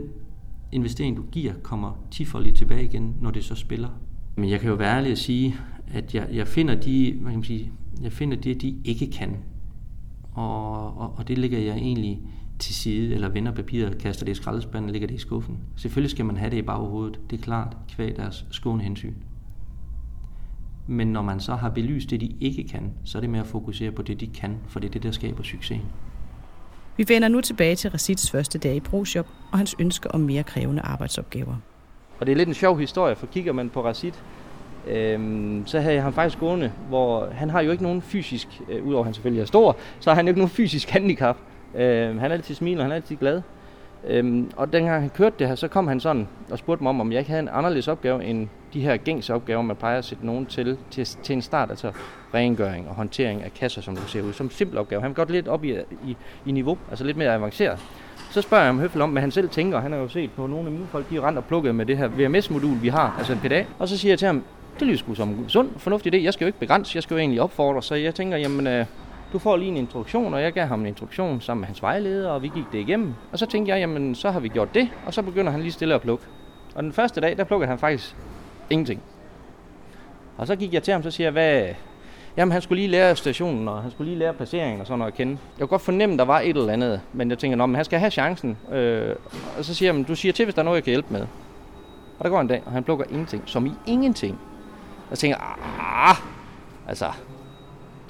investering, 0.72 1.18
du 1.18 1.24
giver, 1.32 1.54
kommer 1.64 2.06
tifoldigt 2.12 2.58
tilbage 2.58 2.84
igen, 2.84 3.16
når 3.22 3.32
det 3.32 3.44
så 3.44 3.56
spiller. 3.56 3.90
Men 4.36 4.50
jeg 4.50 4.60
kan 4.60 4.70
jo 4.70 4.76
være 4.76 4.98
ærlig 4.98 5.12
at 5.12 5.18
sige, 5.18 5.56
at 5.88 6.16
jeg, 6.16 6.28
jeg 6.32 6.48
finder 6.48 6.76
de, 6.76 7.12
hvad 7.12 7.32
kan 7.32 7.40
man 7.40 7.44
sige, 7.44 7.72
jeg 8.02 8.12
finder 8.12 8.38
det, 8.38 8.62
de 8.62 8.76
ikke 8.84 9.12
kan. 9.12 9.38
Og, 10.34 10.98
og, 10.98 11.14
og 11.18 11.28
det 11.28 11.38
ligger 11.38 11.60
jeg 11.60 11.76
egentlig 11.76 12.22
til 12.60 12.76
side, 12.76 13.14
eller 13.14 13.30
vender 13.30 13.52
papiret, 13.52 13.98
kaster 13.98 14.26
det 14.26 14.32
i 14.32 14.36
skraldespanden, 14.36 14.92
ligger 14.92 15.08
det 15.08 15.16
i 15.16 15.18
skuffen. 15.18 15.58
Selvfølgelig 15.76 16.12
skal 16.12 16.26
man 16.26 16.38
have 16.38 16.52
det 16.52 16.58
i 16.58 16.62
baghovedet, 16.62 17.20
det 17.30 17.40
er 17.40 17.44
klart, 17.44 17.78
kvæg 17.90 18.16
deres 18.16 18.46
skåne 18.52 18.84
hensyn. 18.84 19.14
Men 20.88 21.08
når 21.08 21.22
man 21.22 21.40
så 21.40 21.56
har 21.56 21.70
belyst 21.70 22.10
det, 22.10 22.22
de 22.22 22.36
ikke 22.40 22.64
kan, 22.64 22.94
så 23.04 23.18
er 23.18 23.20
det 23.20 23.30
med 23.30 23.40
at 23.40 23.48
fokusere 23.48 23.92
på 23.92 24.02
det, 24.02 24.20
de 24.20 24.28
kan, 24.28 24.58
for 24.68 24.80
det 24.80 24.88
er 24.88 24.92
det, 24.92 25.04
der 25.04 25.12
skaber 25.12 25.44
succes. 25.44 25.82
Vi 26.98 27.06
vender 27.08 27.28
nu 27.28 27.42
tilbage 27.42 27.76
til 27.76 27.90
Rasits 27.90 28.32
første 28.32 28.58
dag 28.58 28.76
i 28.76 28.80
ProShop 28.80 29.28
og 29.52 29.58
hans 29.58 29.76
ønske 29.80 30.12
om 30.12 30.20
mere 30.20 30.44
krævende 30.44 30.82
arbejdsopgaver. 30.82 31.56
Og 32.20 32.26
det 32.26 32.32
er 32.32 32.36
lidt 32.36 32.50
en 32.50 32.56
sjov 32.56 32.80
historie, 32.80 33.16
for 33.16 33.26
kigger 33.26 33.54
man 33.54 33.70
på 33.70 33.86
Rasit, 33.86 34.24
øhm, 34.88 35.64
så 35.66 35.80
havde 35.80 35.96
jeg 35.96 36.04
ham 36.04 36.14
faktisk 36.14 36.40
gående, 36.40 36.72
hvor 36.90 37.30
han 37.32 37.50
har 37.50 37.62
jo 37.62 37.72
ikke 37.72 37.84
nogen 37.84 38.02
fysisk, 38.02 38.48
øh, 38.70 38.86
udover 38.86 39.02
at 39.02 39.06
han 39.06 39.14
selvfølgelig 39.14 39.42
er 39.42 39.46
stor, 39.46 39.78
så 40.00 40.10
har 40.10 40.16
han 40.16 40.26
jo 40.26 40.30
ikke 40.30 40.40
nogen 40.40 40.50
fysisk 40.50 40.90
handicap. 40.90 41.38
Øhm, 41.76 42.18
han 42.18 42.32
er 42.32 42.36
altid 42.36 42.56
smiler, 42.56 42.82
han 42.82 42.92
er 42.92 42.96
altid 42.96 43.16
glad. 43.16 43.42
Øhm, 44.08 44.52
og 44.56 44.74
dengang 44.74 45.02
han 45.02 45.10
kørte 45.10 45.36
det 45.40 45.48
her, 45.48 45.56
så 45.56 45.68
kom 45.68 45.88
han 45.88 46.00
sådan 46.00 46.28
og 46.52 46.58
spurgte 46.58 46.84
mig 46.84 46.90
om, 46.90 47.02
om 47.02 47.12
jeg 47.12 47.20
ikke 47.20 47.30
havde 47.30 47.42
en 47.42 47.50
anderledes 47.52 47.88
opgave 47.88 48.26
end 48.26 48.48
de 48.74 48.82
her 48.82 48.98
gængse 48.98 49.34
opgaver, 49.34 49.62
man 49.62 49.76
plejer 49.76 49.98
at 49.98 50.06
sætte 50.06 50.26
nogen 50.26 50.46
til, 50.46 50.78
til, 50.92 51.06
til 51.06 51.34
en 51.34 51.42
start, 51.42 51.70
altså 51.70 51.92
rengøring 52.34 52.90
og 52.90 52.96
håndtering 52.96 53.44
af 53.44 53.54
kasser, 53.54 53.82
som 53.82 53.96
du 53.96 54.02
ser 54.02 54.22
ud, 54.22 54.34
som 54.34 54.50
simpel 54.50 54.78
opgave. 54.78 55.02
Han 55.02 55.10
vil 55.10 55.16
godt 55.16 55.32
lidt 55.32 55.48
op 55.48 55.64
i, 55.64 55.78
i, 56.08 56.18
i 56.46 56.52
niveau, 56.52 56.78
altså 56.90 57.06
lidt 57.06 57.18
mere 57.18 57.34
avanceret. 57.34 57.80
Så 58.32 58.42
spørger 58.42 58.64
jeg 58.64 58.70
ham 58.70 58.80
høfligt 58.80 59.04
om, 59.04 59.12
hvad 59.12 59.22
han 59.22 59.32
selv 59.32 59.50
tænker. 59.50 59.80
Han 59.80 59.92
har 59.92 60.00
jo 60.00 60.08
set 60.08 60.32
på 60.32 60.48
nogle 60.48 60.66
af 60.66 60.72
mine 60.72 60.88
folk, 60.88 61.10
de 61.10 61.16
er 61.16 61.28
rent 61.28 61.38
og 61.38 61.46
plukket 61.46 61.76
med 61.76 61.86
det 61.86 61.98
her 61.98 62.08
VMS-modul, 62.08 62.82
vi 62.82 62.88
har, 62.88 63.16
altså 63.18 63.34
en 63.34 63.40
PDA. 63.40 63.66
Og 63.80 63.88
så 63.88 63.98
siger 63.98 64.12
jeg 64.12 64.20
til 64.20 64.26
ham, 64.26 64.44
det 64.80 64.88
lyder 64.88 64.98
sgu 64.98 65.16
som 65.16 65.30
en 65.30 65.50
sund, 65.50 65.70
fornuftig 65.78 66.14
idé. 66.14 66.24
Jeg 66.24 66.34
skal 66.34 66.46
jo 66.46 66.48
ikke 66.48 66.60
begrænse, 66.60 66.96
jeg 66.96 67.04
skal 67.04 67.16
jo 67.16 67.20
egentlig 67.20 67.42
opfordre. 67.42 67.84
Så 67.84 67.96
jeg 67.96 68.16
tænker, 68.16 68.38
jamen, 68.38 68.68
øh, 68.68 68.86
du 69.34 69.40
får 69.40 69.58
lige 69.58 69.70
en 69.70 69.78
introduktion, 69.78 70.34
og 70.34 70.42
jeg 70.42 70.54
gav 70.54 70.66
ham 70.66 70.80
en 70.80 70.86
introduktion 70.86 71.42
sammen 71.42 71.62
med 71.62 71.68
hans 71.68 71.82
vejleder, 71.82 72.30
og 72.30 72.44
vi 72.44 72.48
gik 72.48 72.64
det 72.72 72.80
igennem. 72.80 73.14
Og 73.32 73.40
så 73.40 73.46
tænkte 73.46 73.72
jeg, 73.72 73.80
jamen, 73.80 74.16
så 74.16 74.32
har 74.32 74.40
vi 74.40 74.48
gjort 74.48 74.74
det, 74.74 74.90
og 75.06 75.14
så 75.14 75.22
begynder 75.22 75.52
han 75.52 75.62
lige 75.62 75.72
stille 75.72 75.96
at 75.96 76.02
plukke. 76.02 76.26
Og 76.76 76.84
den 76.84 76.94
første 76.94 77.22
dag, 77.22 77.38
der 77.38 77.44
plukkede 77.44 77.70
han 77.70 77.80
faktisk 77.80 78.16
ingenting. 78.70 79.02
Og 80.38 80.48
så 80.48 80.56
gik 80.56 80.74
jeg 80.74 80.84
til 80.84 80.94
ham, 80.94 81.04
så 81.04 81.12
siger 81.12 81.26
jeg, 81.26 81.32
hvad... 81.32 81.68
Jamen, 82.38 82.52
han 82.52 82.62
skulle 82.62 82.82
lige 82.82 82.92
lære 82.92 83.16
stationen, 83.16 83.68
og 83.68 83.82
han 83.82 83.92
skulle 83.92 84.10
lige 84.10 84.20
lære 84.20 84.34
placeringen 84.34 84.82
og 84.82 84.88
sådan 84.88 85.00
noget 85.00 85.12
at 85.12 85.18
kende. 85.18 85.32
Jeg 85.32 85.60
kunne 85.60 85.68
godt 85.68 85.82
fornemme, 85.82 86.14
at 86.14 86.20
der 86.20 86.26
var 86.26 86.40
et 86.40 86.58
eller 86.58 86.74
andet, 86.74 87.02
men 87.14 87.30
jeg 87.30 87.38
tænker, 87.38 87.66
men 87.66 87.76
han 87.76 87.86
skal 87.86 88.00
have 88.00 88.12
chancen. 88.12 88.58
Øh, 88.72 89.16
og 89.58 89.66
så 89.66 89.76
siger 89.76 89.94
jeg, 89.94 90.08
du 90.08 90.16
siger 90.16 90.34
til, 90.34 90.46
hvis 90.46 90.56
der 90.56 90.62
er 90.62 90.64
noget, 90.64 90.76
jeg 90.76 90.84
kan 90.84 90.92
hjælpe 90.92 91.14
med. 91.14 91.22
Og 92.20 92.24
der 92.26 92.30
går 92.30 92.42
en 92.42 92.48
dag, 92.48 92.64
og 92.66 92.72
han 92.72 92.84
plukker 92.84 93.06
ingenting, 93.10 93.44
som 93.46 93.66
i 93.66 93.72
ingenting. 93.86 94.40
Og 95.12 95.18
så 95.18 95.22
tænker, 95.22 95.38
ah, 95.80 96.16
altså, 96.88 97.06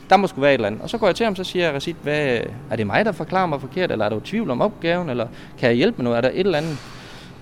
der 0.09 0.17
må 0.17 0.27
sgu 0.27 0.41
være 0.41 0.51
et 0.51 0.53
eller 0.53 0.67
andet. 0.67 0.81
Og 0.81 0.89
så 0.89 0.97
går 0.97 1.07
jeg 1.07 1.15
til 1.15 1.23
ham, 1.23 1.35
så 1.35 1.43
siger 1.43 1.65
jeg, 1.65 1.75
Recit, 1.75 1.95
hvad, 2.03 2.39
er 2.69 2.75
det 2.75 2.87
mig, 2.87 3.05
der 3.05 3.11
forklarer 3.11 3.45
mig 3.45 3.61
forkert, 3.61 3.91
eller 3.91 4.05
er 4.05 4.09
der 4.09 4.19
tvivl 4.23 4.49
om 4.49 4.61
opgaven, 4.61 5.09
eller 5.09 5.27
kan 5.57 5.69
jeg 5.69 5.75
hjælpe 5.75 5.97
med 5.97 6.03
noget, 6.03 6.17
er 6.17 6.21
der 6.21 6.29
et 6.29 6.39
eller 6.39 6.57
andet? 6.57 6.77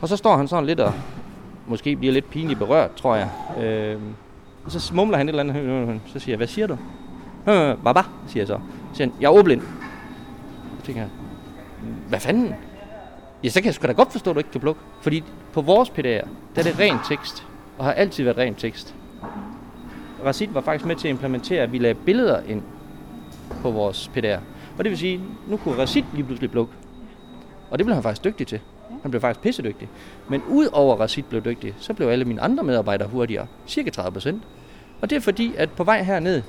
Og 0.01 0.07
så 0.07 0.17
står 0.17 0.37
han 0.37 0.47
sådan 0.47 0.65
lidt 0.65 0.79
og 0.79 0.93
måske 1.67 1.95
bliver 1.95 2.13
lidt 2.13 2.29
pinligt 2.29 2.59
berørt, 2.59 2.93
tror 2.95 3.15
jeg. 3.15 3.29
Øh, 3.63 4.01
og 4.65 4.71
så 4.71 4.93
mumler 4.95 5.17
han 5.17 5.29
et 5.29 5.31
eller 5.31 5.43
andet, 5.43 5.55
øh, 5.55 5.81
øh, 5.81 5.89
øh, 5.89 5.95
så 6.05 6.19
siger 6.19 6.33
jeg, 6.33 6.37
hvad 6.37 6.47
siger 6.47 6.67
du? 6.67 6.77
Øh, 7.47 7.77
baba, 7.83 8.01
siger 8.27 8.41
jeg 8.41 8.47
så. 8.47 8.59
Så 8.91 8.97
siger 8.97 9.07
han, 9.07 9.21
jeg 9.21 9.27
er 9.27 9.31
ordblind. 9.31 9.61
Så 10.79 10.85
tænker 10.85 11.01
jeg, 11.01 11.09
hvad 12.09 12.19
fanden? 12.19 12.55
Ja, 13.43 13.49
så 13.49 13.61
kan 13.61 13.65
jeg 13.65 13.73
sgu 13.73 13.87
da 13.87 13.91
godt 13.91 14.11
forstå, 14.11 14.29
at 14.29 14.35
du 14.35 14.39
ikke 14.39 14.51
kan 14.51 14.61
plukke. 14.61 14.81
Fordi 15.01 15.23
på 15.53 15.61
vores 15.61 15.89
PDA'er, 15.89 16.27
der 16.55 16.57
er 16.57 16.63
det 16.63 16.79
ren 16.79 16.97
tekst, 17.07 17.47
og 17.77 17.85
har 17.85 17.91
altid 17.91 18.23
været 18.23 18.37
ren 18.37 18.55
tekst. 18.55 18.95
Rasit 20.25 20.53
var 20.53 20.61
faktisk 20.61 20.85
med 20.85 20.95
til 20.95 21.07
at 21.07 21.11
implementere, 21.11 21.63
at 21.63 21.71
vi 21.71 21.77
lagde 21.77 21.95
billeder 21.95 22.41
ind 22.47 22.61
på 23.61 23.71
vores 23.71 24.11
PDR. 24.13 24.37
Og 24.77 24.83
det 24.83 24.89
vil 24.89 24.97
sige, 24.97 25.21
nu 25.47 25.57
kunne 25.57 25.77
Rasit 25.77 26.05
lige 26.13 26.23
pludselig 26.23 26.51
plukke. 26.51 26.73
Og 27.71 27.79
det 27.79 27.85
blev 27.85 27.93
han 27.93 28.03
faktisk 28.03 28.23
dygtig 28.23 28.47
til. 28.47 28.59
Han 29.01 29.11
blev 29.11 29.21
faktisk 29.21 29.41
pissedygtig. 29.41 29.89
Men 30.27 30.41
ud 30.49 30.67
over 30.71 31.23
blev 31.29 31.45
dygtig, 31.45 31.75
så 31.77 31.93
blev 31.93 32.07
alle 32.07 32.25
mine 32.25 32.41
andre 32.41 32.63
medarbejdere 32.63 33.07
hurtigere. 33.07 33.47
Cirka 33.67 33.89
30 33.89 34.11
procent. 34.11 34.43
Og 35.01 35.09
det 35.09 35.15
er 35.15 35.19
fordi, 35.19 35.53
at 35.57 35.71
på 35.71 35.83
vej 35.83 36.03
herned, 36.03 36.41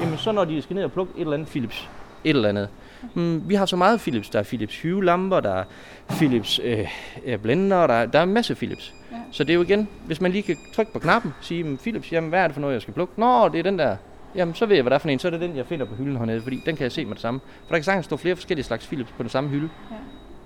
jamen 0.00 0.18
så 0.18 0.32
når 0.32 0.44
de 0.44 0.62
skal 0.62 0.76
ned 0.76 0.84
og 0.84 0.92
plukke 0.92 1.12
et 1.16 1.20
eller 1.20 1.34
andet 1.34 1.48
Philips, 1.48 1.88
et 2.24 2.36
eller 2.36 2.48
andet, 2.48 2.68
Mm, 3.14 3.48
vi 3.48 3.54
har 3.54 3.66
så 3.66 3.76
meget 3.76 4.00
Philips. 4.00 4.30
Der 4.30 4.38
er 4.38 4.42
Philips 4.42 4.82
Hue-lamper, 4.82 5.40
der 5.40 5.54
er 5.54 5.64
Philips 6.10 6.60
øh, 6.64 7.38
blender, 7.42 7.86
der, 7.86 8.06
der 8.06 8.18
er 8.18 8.22
en 8.22 8.32
masse 8.32 8.54
Philips. 8.54 8.94
Ja. 9.12 9.16
Så 9.30 9.44
det 9.44 9.50
er 9.50 9.54
jo 9.54 9.62
igen, 9.62 9.88
hvis 10.06 10.20
man 10.20 10.32
lige 10.32 10.42
kan 10.42 10.56
trykke 10.74 10.92
på 10.92 10.98
knappen, 10.98 11.34
sige, 11.40 11.76
Philips, 11.76 12.12
jamen 12.12 12.30
hvad 12.30 12.40
er 12.40 12.46
det 12.46 12.54
for 12.54 12.60
noget, 12.60 12.74
jeg 12.74 12.82
skal 12.82 12.94
plukke? 12.94 13.20
Nå, 13.20 13.48
det 13.48 13.58
er 13.58 13.62
den 13.62 13.78
der. 13.78 13.96
Jamen, 14.34 14.54
så 14.54 14.66
ved 14.66 14.76
jeg, 14.76 14.82
hvad 14.82 14.90
der 14.90 14.94
er 14.94 14.98
for 14.98 15.08
en. 15.08 15.18
Så 15.18 15.28
er 15.28 15.30
det 15.30 15.40
den, 15.40 15.56
jeg 15.56 15.66
finder 15.66 15.86
på 15.86 15.94
hylden 15.94 16.16
hernede, 16.16 16.42
fordi 16.42 16.62
den 16.66 16.76
kan 16.76 16.82
jeg 16.82 16.92
se 16.92 17.04
med 17.04 17.14
det 17.14 17.22
samme. 17.22 17.40
For 17.60 17.68
der 17.68 17.76
kan 17.76 17.84
sagtens 17.84 18.04
stå 18.04 18.16
flere 18.16 18.36
forskellige 18.36 18.64
slags 18.64 18.86
Philips 18.86 19.10
på 19.16 19.22
den 19.22 19.30
samme 19.30 19.50
hylde. 19.50 19.68
Ja. 19.90 19.96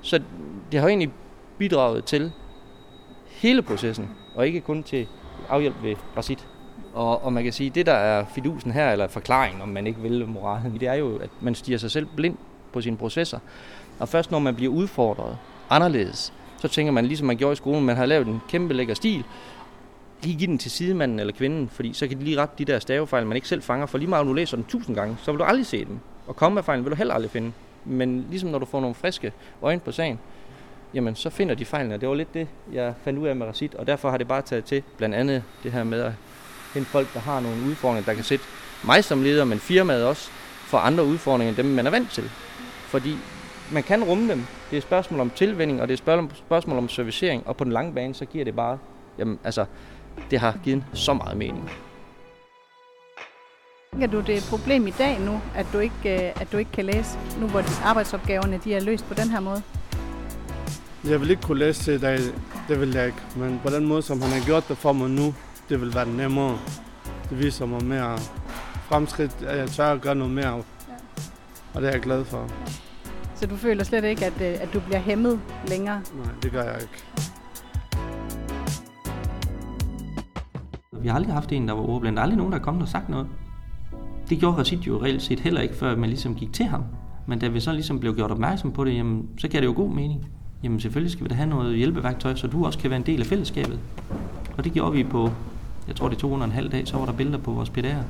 Så 0.02 0.22
det 0.72 0.80
har 0.80 0.88
egentlig 0.88 1.10
bidraget 1.58 2.04
til 2.04 2.32
hele 3.26 3.62
processen, 3.62 4.10
og 4.34 4.46
ikke 4.46 4.60
kun 4.60 4.82
til 4.82 5.06
afhjælp 5.48 5.76
ved 5.82 5.96
Brasit. 6.14 6.46
Og, 6.96 7.24
og 7.24 7.32
man 7.32 7.44
kan 7.44 7.52
sige, 7.52 7.70
det 7.70 7.86
der 7.86 7.92
er 7.92 8.24
fidusen 8.34 8.72
her, 8.72 8.92
eller 8.92 9.08
forklaringen, 9.08 9.62
om 9.62 9.68
man 9.68 9.86
ikke 9.86 10.00
vil 10.00 10.26
moralen, 10.28 10.80
det 10.80 10.88
er 10.88 10.94
jo, 10.94 11.16
at 11.16 11.30
man 11.40 11.54
stiger 11.54 11.78
sig 11.78 11.90
selv 11.90 12.06
blind 12.16 12.36
på 12.72 12.80
sine 12.80 12.96
processer. 12.96 13.38
Og 13.98 14.08
først 14.08 14.30
når 14.30 14.38
man 14.38 14.54
bliver 14.54 14.72
udfordret 14.72 15.38
anderledes, 15.70 16.32
så 16.58 16.68
tænker 16.68 16.92
man, 16.92 17.06
ligesom 17.06 17.26
man 17.26 17.36
gjorde 17.36 17.52
i 17.52 17.56
skolen, 17.56 17.84
man 17.84 17.96
har 17.96 18.06
lavet 18.06 18.26
en 18.26 18.40
kæmpe 18.48 18.74
lækker 18.74 18.94
stil, 18.94 19.24
lige 20.22 20.38
give 20.38 20.46
den 20.50 20.58
til 20.58 20.70
sidemanden 20.70 21.20
eller 21.20 21.32
kvinden, 21.32 21.68
fordi 21.68 21.92
så 21.92 22.08
kan 22.08 22.18
de 22.18 22.24
lige 22.24 22.40
rette 22.40 22.54
de 22.58 22.72
der 22.72 22.78
stavefejl, 22.78 23.26
man 23.26 23.36
ikke 23.36 23.48
selv 23.48 23.62
fanger, 23.62 23.86
for 23.86 23.98
lige 23.98 24.08
meget 24.08 24.26
du 24.26 24.32
læser 24.32 24.56
den 24.56 24.64
tusind 24.64 24.96
gange, 24.96 25.16
så 25.22 25.32
vil 25.32 25.38
du 25.38 25.44
aldrig 25.44 25.66
se 25.66 25.84
dem. 25.84 25.98
Og 26.26 26.36
komme 26.36 26.54
med 26.54 26.62
fejlen 26.62 26.84
vil 26.84 26.90
du 26.90 26.96
heller 26.96 27.14
aldrig 27.14 27.30
finde. 27.30 27.52
Men 27.84 28.26
ligesom 28.30 28.50
når 28.50 28.58
du 28.58 28.66
får 28.66 28.80
nogle 28.80 28.94
friske 28.94 29.32
øjne 29.62 29.80
på 29.80 29.92
sagen, 29.92 30.18
jamen 30.94 31.14
så 31.14 31.30
finder 31.30 31.54
de 31.54 31.64
fejlene. 31.64 31.94
Og 31.94 32.00
det 32.00 32.08
var 32.08 32.14
lidt 32.14 32.34
det, 32.34 32.48
jeg 32.72 32.94
fandt 33.04 33.18
ud 33.18 33.28
af 33.28 33.36
med 33.36 33.46
Racit, 33.46 33.74
og 33.74 33.86
derfor 33.86 34.10
har 34.10 34.18
det 34.18 34.28
bare 34.28 34.42
taget 34.42 34.64
til, 34.64 34.82
blandt 34.96 35.14
andet 35.14 35.42
det 35.62 35.72
her 35.72 35.84
med 35.84 36.00
at 36.00 36.12
hente 36.74 36.90
folk, 36.90 37.14
der 37.14 37.20
har 37.20 37.40
nogle 37.40 37.62
udfordringer, 37.66 38.06
der 38.06 38.14
kan 38.14 38.24
sætte 38.24 38.44
mig 38.84 39.04
som 39.04 39.22
leder, 39.22 39.44
men 39.44 39.58
firmaet 39.58 40.04
også, 40.04 40.30
for 40.66 40.78
andre 40.78 41.04
udfordringer 41.04 41.48
end 41.48 41.56
dem, 41.56 41.66
man 41.66 41.86
er 41.86 41.90
vant 41.90 42.10
til. 42.10 42.30
Fordi 42.86 43.16
man 43.72 43.82
kan 43.82 44.04
rumme 44.04 44.30
dem. 44.30 44.38
Det 44.38 44.72
er 44.72 44.76
et 44.76 44.82
spørgsmål 44.82 45.20
om 45.20 45.30
tilvænding, 45.30 45.82
og 45.82 45.88
det 45.88 46.00
er 46.08 46.12
et 46.12 46.30
spørgsmål 46.46 46.78
om 46.78 46.88
servicering, 46.88 47.46
og 47.46 47.56
på 47.56 47.64
den 47.64 47.72
lange 47.72 47.92
bane, 47.92 48.14
så 48.14 48.24
giver 48.24 48.44
det 48.44 48.56
bare, 48.56 48.78
jamen 49.18 49.38
altså, 49.44 49.64
det 50.30 50.40
har 50.40 50.58
givet 50.64 50.84
så 50.94 51.14
meget 51.14 51.36
mening. 51.36 51.70
Tænker 53.92 54.06
du, 54.06 54.20
det 54.20 54.28
er 54.28 54.36
et 54.36 54.46
problem 54.50 54.86
i 54.86 54.90
dag 54.90 55.20
nu, 55.20 55.40
at 55.54 55.66
du 55.72 55.78
ikke, 55.78 56.26
øh, 56.26 56.40
at 56.40 56.52
du 56.52 56.56
ikke 56.56 56.70
kan 56.72 56.84
læse, 56.84 57.18
nu 57.40 57.46
hvor 57.46 57.84
arbejdsopgaverne 57.84 58.60
de 58.64 58.74
er 58.74 58.80
løst 58.80 59.04
på 59.04 59.14
den 59.14 59.30
her 59.30 59.40
måde? 59.40 59.62
Jeg 61.04 61.20
vil 61.20 61.30
ikke 61.30 61.42
kunne 61.42 61.58
læse 61.58 61.94
i 61.94 61.98
dag, 61.98 62.18
det 62.68 62.80
vil 62.80 62.92
jeg 62.92 63.06
ikke. 63.06 63.18
Men 63.36 63.60
på 63.64 63.70
den 63.70 63.86
måde, 63.86 64.02
som 64.02 64.22
han 64.22 64.30
har 64.30 64.46
gjort 64.46 64.68
det 64.68 64.78
for 64.78 64.92
mig 64.92 65.10
nu, 65.10 65.34
det 65.68 65.80
vil 65.80 65.94
være 65.94 66.08
nemmere. 66.08 66.58
Det 67.30 67.38
viser 67.38 67.66
mig 67.66 67.84
mere 67.84 68.18
fremskridt, 68.88 69.42
at 69.42 69.58
jeg 69.58 69.68
tør 69.68 69.92
at 69.92 70.00
gøre 70.00 70.14
noget 70.14 70.32
mere. 70.32 70.54
Ja. 70.54 70.62
Og 71.74 71.82
det 71.82 71.88
er 71.88 71.92
jeg 71.92 72.00
glad 72.00 72.24
for. 72.24 72.40
Ja. 72.40 72.72
Så 73.34 73.46
du 73.46 73.56
føler 73.56 73.84
slet 73.84 74.04
ikke, 74.04 74.26
at, 74.26 74.40
øh, 74.40 74.62
at 74.62 74.68
du 74.74 74.80
bliver 74.80 74.98
hæmmet 74.98 75.40
længere? 75.68 75.96
Nej, 75.96 76.32
det 76.42 76.52
gør 76.52 76.62
jeg 76.62 76.80
ikke. 76.80 77.04
Vi 81.00 81.08
har 81.08 81.16
aldrig 81.16 81.34
haft 81.34 81.52
en, 81.52 81.68
der 81.68 81.74
var 81.74 81.82
ordblind. 81.88 82.16
Der 82.16 82.20
er 82.20 82.24
aldrig 82.24 82.36
nogen, 82.38 82.52
der 82.52 82.58
er 82.58 82.62
kommet 82.62 82.82
og 82.82 82.88
sagt 82.88 83.08
noget. 83.08 83.26
Det 84.30 84.38
gjorde 84.38 84.56
Rashid 84.56 84.78
jo 84.78 85.02
reelt 85.02 85.22
set 85.22 85.40
heller 85.40 85.60
ikke, 85.60 85.74
før 85.74 85.96
man 85.96 86.08
ligesom 86.08 86.34
gik 86.34 86.52
til 86.52 86.66
ham. 86.66 86.84
Men 87.26 87.38
da 87.38 87.48
vi 87.48 87.60
så 87.60 87.72
ligesom 87.72 88.00
blev 88.00 88.14
gjort 88.14 88.30
opmærksom 88.30 88.72
på 88.72 88.84
det, 88.84 88.94
jamen, 88.94 89.28
så 89.38 89.48
gav 89.48 89.60
det 89.60 89.66
jo 89.66 89.72
god 89.76 89.90
mening. 89.90 90.26
Jamen 90.62 90.80
selvfølgelig 90.80 91.12
skal 91.12 91.24
vi 91.24 91.28
da 91.28 91.34
have 91.34 91.48
noget 91.48 91.76
hjælpeværktøj, 91.76 92.34
så 92.34 92.46
du 92.46 92.66
også 92.66 92.78
kan 92.78 92.90
være 92.90 92.96
en 92.96 93.06
del 93.06 93.20
af 93.20 93.26
fællesskabet. 93.26 93.80
Og 94.56 94.64
det 94.64 94.72
gjorde 94.72 94.92
vi 94.92 95.04
på 95.04 95.30
jeg 95.88 95.96
tror 95.96 96.08
det 96.08 96.18
tog 96.18 96.30
under 96.30 96.46
en 96.46 96.52
halv 96.52 96.72
dag, 96.72 96.88
så 96.88 96.98
var 96.98 97.06
der 97.06 97.12
billeder 97.12 97.38
på 97.38 97.50
vores 97.50 97.70
PDR. 97.70 98.02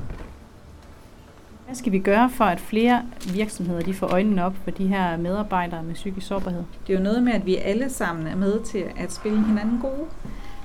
Hvad 1.65 1.75
skal 1.75 1.91
vi 1.91 1.99
gøre 1.99 2.29
for, 2.29 2.45
at 2.45 2.59
flere 2.59 3.05
virksomheder 3.33 3.81
de 3.81 3.93
får 3.93 4.07
øjnene 4.07 4.45
op 4.45 4.55
for 4.63 4.71
de 4.71 4.87
her 4.87 5.17
medarbejdere 5.17 5.83
med 5.83 5.93
psykisk 5.93 6.27
sårbarhed? 6.27 6.63
Det 6.87 6.93
er 6.93 6.97
jo 6.97 7.03
noget 7.03 7.23
med, 7.23 7.33
at 7.33 7.45
vi 7.45 7.55
alle 7.55 7.89
sammen 7.89 8.27
er 8.27 8.35
med 8.35 8.63
til 8.63 8.83
at 8.97 9.13
spille 9.13 9.45
hinanden 9.45 9.79
gode. 9.79 10.07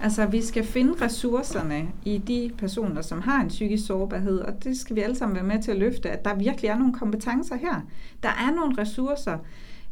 Altså, 0.02 0.26
vi 0.26 0.42
skal 0.42 0.64
finde 0.64 1.04
ressourcerne 1.04 1.88
i 2.04 2.18
de 2.18 2.50
personer, 2.58 3.02
som 3.02 3.20
har 3.20 3.40
en 3.40 3.48
psykisk 3.48 3.86
sårbarhed, 3.86 4.38
og 4.38 4.64
det 4.64 4.76
skal 4.76 4.96
vi 4.96 5.00
alle 5.00 5.16
sammen 5.16 5.34
være 5.36 5.44
med 5.44 5.62
til 5.62 5.70
at 5.70 5.78
løfte, 5.78 6.10
at 6.10 6.24
der 6.24 6.34
virkelig 6.34 6.68
er 6.68 6.78
nogle 6.78 6.92
kompetencer 6.92 7.56
her. 7.56 7.80
Der 8.22 8.28
er 8.28 8.54
nogle 8.54 8.82
ressourcer, 8.82 9.38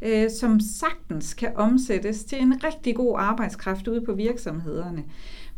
øh, 0.02 0.30
som 0.40 0.61
sagtens 0.61 1.35
kan 1.35 1.52
omsættes 1.56 2.24
til 2.24 2.42
en 2.42 2.64
rigtig 2.64 2.96
god 2.96 3.16
arbejdskraft 3.18 3.88
ude 3.88 4.00
på 4.00 4.12
virksomhederne. 4.12 5.02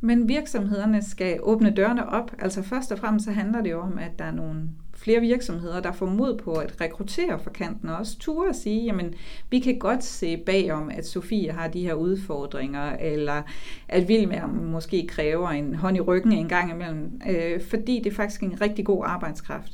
Men 0.04 0.28
virksomhederne 0.28 1.02
skal 1.02 1.38
åbne 1.42 1.70
dørene 1.70 2.08
op. 2.08 2.32
Altså 2.38 2.62
først 2.62 2.92
og 2.92 2.98
fremmest 2.98 3.24
så 3.24 3.32
handler 3.32 3.62
det 3.62 3.70
jo 3.70 3.80
om, 3.80 3.98
at 3.98 4.18
der 4.18 4.24
er 4.24 4.32
nogle 4.32 4.60
flere 4.94 5.20
virksomheder, 5.20 5.80
der 5.80 5.92
får 5.92 6.06
mod 6.06 6.38
på 6.38 6.52
at 6.52 6.80
rekruttere 6.80 7.38
for 7.38 7.50
kanten 7.50 7.88
og 7.88 7.96
også 7.96 8.18
ture 8.18 8.48
at 8.48 8.56
sige, 8.56 8.84
jamen 8.84 9.14
vi 9.50 9.58
kan 9.58 9.78
godt 9.78 10.04
se 10.04 10.36
bagom, 10.36 10.90
at 10.94 11.06
Sofie 11.06 11.52
har 11.52 11.68
de 11.68 11.80
her 11.80 11.94
udfordringer, 11.94 12.96
eller 12.96 13.42
at 13.88 14.08
Vilmer 14.08 14.46
måske 14.46 15.06
kræver 15.08 15.48
en 15.48 15.74
hånd 15.74 15.96
i 15.96 16.00
ryggen 16.00 16.32
en 16.32 16.48
gang 16.48 16.70
imellem, 16.70 17.20
øh, 17.30 17.60
fordi 17.60 18.00
det 18.04 18.12
er 18.12 18.16
faktisk 18.16 18.42
en 18.42 18.60
rigtig 18.60 18.84
god 18.84 19.02
arbejdskraft. 19.06 19.72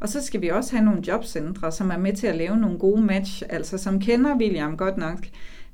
Og 0.00 0.08
så 0.08 0.22
skal 0.22 0.42
vi 0.42 0.48
også 0.48 0.76
have 0.76 0.84
nogle 0.84 1.02
jobcentre, 1.08 1.72
som 1.72 1.90
er 1.90 1.98
med 1.98 2.12
til 2.12 2.26
at 2.26 2.36
lave 2.36 2.56
nogle 2.56 2.78
gode 2.78 3.02
match, 3.02 3.42
altså 3.48 3.78
som 3.78 4.00
kender 4.00 4.36
William 4.36 4.76
godt 4.76 4.96
nok, 4.96 5.18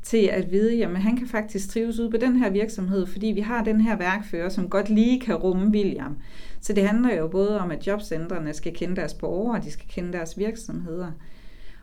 til 0.09 0.29
at 0.33 0.51
vide, 0.53 0.77
jamen 0.77 1.03
han 1.03 1.17
kan 1.17 1.27
faktisk 1.27 1.71
trives 1.71 1.99
ud 1.99 2.11
på 2.11 2.17
den 2.17 2.37
her 2.37 2.51
virksomhed, 2.51 3.07
fordi 3.07 3.27
vi 3.27 3.41
har 3.41 3.65
den 3.65 3.81
her 3.81 3.97
værkfører, 3.97 4.49
som 4.49 4.71
godt 4.71 4.89
lige 4.89 5.21
kan 5.21 5.35
rumme 5.35 5.71
William. 5.71 6.17
Så 6.61 6.73
det 6.73 6.89
handler 6.89 7.15
jo 7.15 7.29
både 7.29 7.61
om, 7.61 7.71
at 7.71 7.87
jobcentrene 7.87 8.55
skal 8.55 8.75
kende 8.75 8.97
deres 8.97 9.15
borgere, 9.15 9.59
og 9.59 9.65
de 9.65 9.71
skal 9.71 9.89
kende 9.89 10.13
deres 10.13 10.39
virksomheder. 10.39 11.13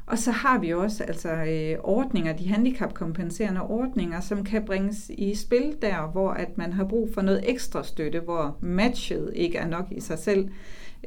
Og 0.06 0.18
så 0.18 0.32
har 0.32 0.60
vi 0.60 0.74
også 0.74 1.04
altså 1.04 1.30
øh, 1.30 1.78
ordninger, 1.84 2.34
de 2.34 2.48
handicapkompenserende 2.48 3.62
ordninger, 3.62 4.20
som 4.20 4.44
kan 4.44 4.66
bringes 4.66 5.12
i 5.18 5.36
spil 5.36 5.76
der, 5.82 6.12
hvor 6.12 6.30
at 6.32 6.58
man 6.58 6.74
har 6.74 6.84
brug 6.84 7.10
for 7.14 7.22
noget 7.22 7.50
ekstra 7.50 7.84
støtte, 7.84 8.20
hvor 8.20 8.58
matchet 8.62 9.32
ikke 9.36 9.58
er 9.58 9.68
nok 9.68 9.86
i 9.92 10.00
sig 10.00 10.20
selv. 10.20 10.50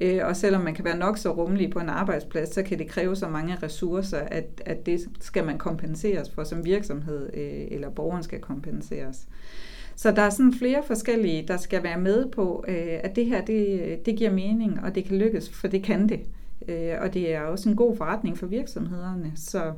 Øh, 0.00 0.20
og 0.24 0.36
selvom 0.36 0.62
man 0.62 0.74
kan 0.74 0.84
være 0.84 0.98
nok 0.98 1.18
så 1.18 1.30
rummelig 1.30 1.70
på 1.70 1.78
en 1.78 1.88
arbejdsplads, 1.88 2.54
så 2.54 2.62
kan 2.62 2.78
det 2.78 2.88
kræve 2.88 3.16
så 3.16 3.28
mange 3.28 3.56
ressourcer, 3.62 4.18
at, 4.18 4.62
at 4.66 4.86
det 4.86 5.00
skal 5.20 5.44
man 5.44 5.58
kompenseres 5.58 6.30
for 6.30 6.44
som 6.44 6.64
virksomhed, 6.64 7.30
øh, 7.34 7.66
eller 7.70 7.90
borgeren 7.90 8.22
skal 8.22 8.40
kompenseres. 8.40 9.26
Så 9.96 10.10
der 10.10 10.22
er 10.22 10.30
sådan 10.30 10.54
flere 10.58 10.82
forskellige, 10.86 11.44
der 11.48 11.56
skal 11.56 11.82
være 11.82 12.00
med 12.00 12.26
på, 12.30 12.64
øh, 12.68 12.98
at 13.04 13.16
det 13.16 13.26
her, 13.26 13.44
det, 13.44 14.06
det 14.06 14.16
giver 14.16 14.30
mening, 14.30 14.80
og 14.84 14.94
det 14.94 15.04
kan 15.04 15.18
lykkes, 15.18 15.50
for 15.50 15.68
det 15.68 15.82
kan 15.82 16.08
det. 16.08 16.20
Øh, 16.68 16.94
og 17.00 17.14
det 17.14 17.34
er 17.34 17.40
også 17.40 17.68
en 17.68 17.76
god 17.76 17.96
forretning 17.96 18.38
for 18.38 18.46
virksomhederne, 18.46 19.32
så 19.36 19.72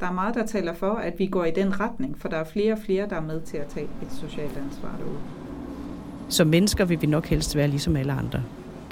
der 0.00 0.06
er 0.06 0.12
meget, 0.12 0.34
der 0.34 0.46
taler 0.46 0.74
for, 0.74 0.92
at 0.92 1.18
vi 1.18 1.26
går 1.26 1.44
i 1.44 1.50
den 1.50 1.80
retning, 1.80 2.18
for 2.18 2.28
der 2.28 2.36
er 2.36 2.44
flere 2.44 2.72
og 2.72 2.78
flere, 2.78 3.08
der 3.08 3.16
er 3.16 3.20
med 3.20 3.40
til 3.40 3.56
at 3.56 3.66
tage 3.66 3.86
et 4.02 4.12
socialt 4.12 4.56
ansvar 4.56 4.96
derude. 4.98 5.18
Som 6.28 6.46
mennesker 6.46 6.84
vil 6.84 7.02
vi 7.02 7.06
nok 7.06 7.26
helst 7.26 7.56
være 7.56 7.68
ligesom 7.68 7.96
alle 7.96 8.12
andre. 8.12 8.42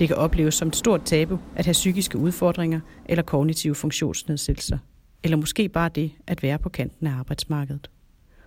Det 0.01 0.09
kan 0.09 0.17
opleves 0.17 0.55
som 0.55 0.69
et 0.69 0.77
stort 0.77 1.03
tabu 1.03 1.39
at 1.57 1.65
have 1.65 1.73
psykiske 1.73 2.19
udfordringer 2.19 2.81
eller 3.05 3.23
kognitive 3.23 3.75
funktionsnedsættelser. 3.75 4.79
Eller 5.25 5.37
måske 5.37 5.69
bare 5.69 5.89
det 5.89 6.13
at 6.27 6.43
være 6.43 6.59
på 6.59 6.69
kanten 6.69 7.07
af 7.07 7.13
arbejdsmarkedet. 7.13 7.91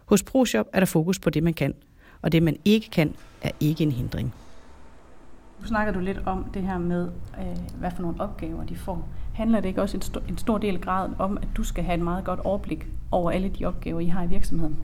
Hos 0.06 0.24
ProShop 0.24 0.66
er 0.74 0.80
der 0.80 0.86
fokus 0.86 1.20
på 1.20 1.30
det, 1.30 1.44
man 1.44 1.54
kan, 1.54 1.74
og 2.22 2.32
det, 2.32 2.44
man 2.44 2.58
ikke 2.66 2.90
kan, 2.90 3.16
er 3.42 3.52
ikke 3.60 3.84
en 3.84 3.92
hindring. 3.92 4.34
Nu 5.62 5.68
snakker 5.68 5.94
du 5.94 6.00
lidt 6.00 6.22
om 6.26 6.46
det 6.54 6.62
her 6.62 6.78
med, 6.78 7.10
øh, 7.40 7.80
hvad 7.80 7.92
for 7.96 8.02
nogle 8.02 8.22
opgaver 8.22 8.64
de 8.64 8.76
får. 8.76 9.10
Handler 9.34 9.60
det 9.60 9.70
ikke 9.70 9.82
også 9.82 9.98
en, 9.98 10.02
stor, 10.02 10.22
en 10.30 10.38
stor 10.38 10.58
del 10.58 10.76
af 10.76 10.82
graden 10.82 11.16
om, 11.20 11.38
at 11.38 11.48
du 11.58 11.64
skal 11.64 11.84
have 11.84 11.98
et 11.98 12.04
meget 12.04 12.26
godt 12.26 12.40
overblik 12.40 12.88
over 13.12 13.32
alle 13.32 13.50
de 13.50 13.66
opgaver, 13.66 14.00
I 14.00 14.06
har 14.06 14.24
i 14.24 14.28
virksomheden? 14.28 14.78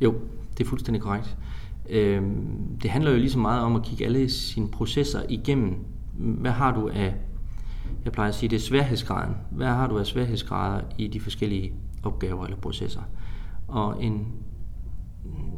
Jo, 0.00 0.14
det 0.58 0.64
er 0.64 0.68
fuldstændig 0.68 1.02
korrekt. 1.02 1.36
Øh, 1.90 2.22
det 2.82 2.90
handler 2.90 3.10
jo 3.10 3.16
lige 3.16 3.30
så 3.30 3.38
meget 3.38 3.62
om 3.62 3.76
at 3.76 3.82
kigge 3.82 4.04
alle 4.04 4.30
sine 4.30 4.68
processer 4.68 5.22
igennem. 5.28 5.76
Hvad 6.14 6.50
har 6.50 6.74
du 6.74 6.88
af, 6.88 7.14
jeg 8.04 8.12
plejer 8.12 8.28
at 8.28 8.34
sige, 8.34 8.50
det 8.50 8.56
er 8.56 8.60
sværhedsgraden. 8.60 9.34
Hvad 9.50 9.66
har 9.66 9.88
du 9.88 9.98
af 9.98 10.06
sværhedsgrader 10.06 10.80
i 10.98 11.06
de 11.06 11.20
forskellige 11.20 11.72
opgaver 12.02 12.44
eller 12.44 12.56
processer? 12.56 13.00
Og 13.68 14.04
en, 14.04 14.26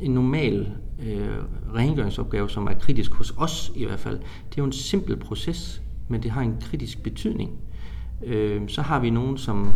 en 0.01 0.11
normal 0.11 0.73
øh, 1.03 1.29
rengøringsopgave, 1.75 2.51
som 2.51 2.67
er 2.67 2.75
kritisk 2.75 3.15
hos 3.15 3.35
os 3.37 3.73
i 3.77 3.85
hvert 3.85 3.99
fald, 3.99 4.19
det 4.19 4.59
er 4.59 4.63
jo 4.63 4.65
en 4.65 4.73
simpel 4.73 5.17
proces, 5.17 5.83
men 6.09 6.23
det 6.23 6.31
har 6.31 6.43
en 6.43 6.57
kritisk 6.61 7.03
betydning. 7.03 7.51
Øh, 8.25 8.69
så 8.69 8.83
har 8.83 9.01
vi 9.01 9.11
nogen, 9.11 9.39
som 9.39 9.73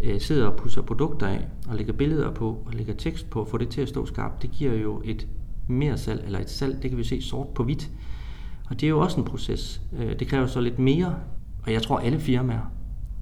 øh, 0.00 0.20
sidder 0.20 0.46
og 0.46 0.56
pusser 0.56 0.82
produkter 0.82 1.26
af, 1.26 1.46
og 1.68 1.76
lægger 1.76 1.92
billeder 1.92 2.30
på, 2.30 2.48
og 2.66 2.72
lægger 2.72 2.94
tekst 2.94 3.30
på, 3.30 3.40
og 3.40 3.48
får 3.48 3.58
det 3.58 3.68
til 3.68 3.80
at 3.80 3.88
stå 3.88 4.06
skarpt. 4.06 4.42
Det 4.42 4.50
giver 4.50 4.74
jo 4.74 5.02
et 5.04 5.26
mere 5.66 5.98
salg, 5.98 6.22
eller 6.24 6.38
et 6.38 6.50
salg, 6.50 6.82
det 6.82 6.90
kan 6.90 6.98
vi 6.98 7.04
se 7.04 7.22
sort 7.22 7.48
på 7.48 7.64
hvidt. 7.64 7.90
Og 8.70 8.80
det 8.80 8.86
er 8.86 8.90
jo 8.90 9.00
også 9.00 9.20
en 9.20 9.24
proces. 9.24 9.82
Øh, 9.98 10.18
det 10.18 10.28
kræver 10.28 10.46
så 10.46 10.60
lidt 10.60 10.78
mere, 10.78 11.14
og 11.62 11.72
jeg 11.72 11.82
tror 11.82 11.98
alle 11.98 12.20
firmaer 12.20 12.70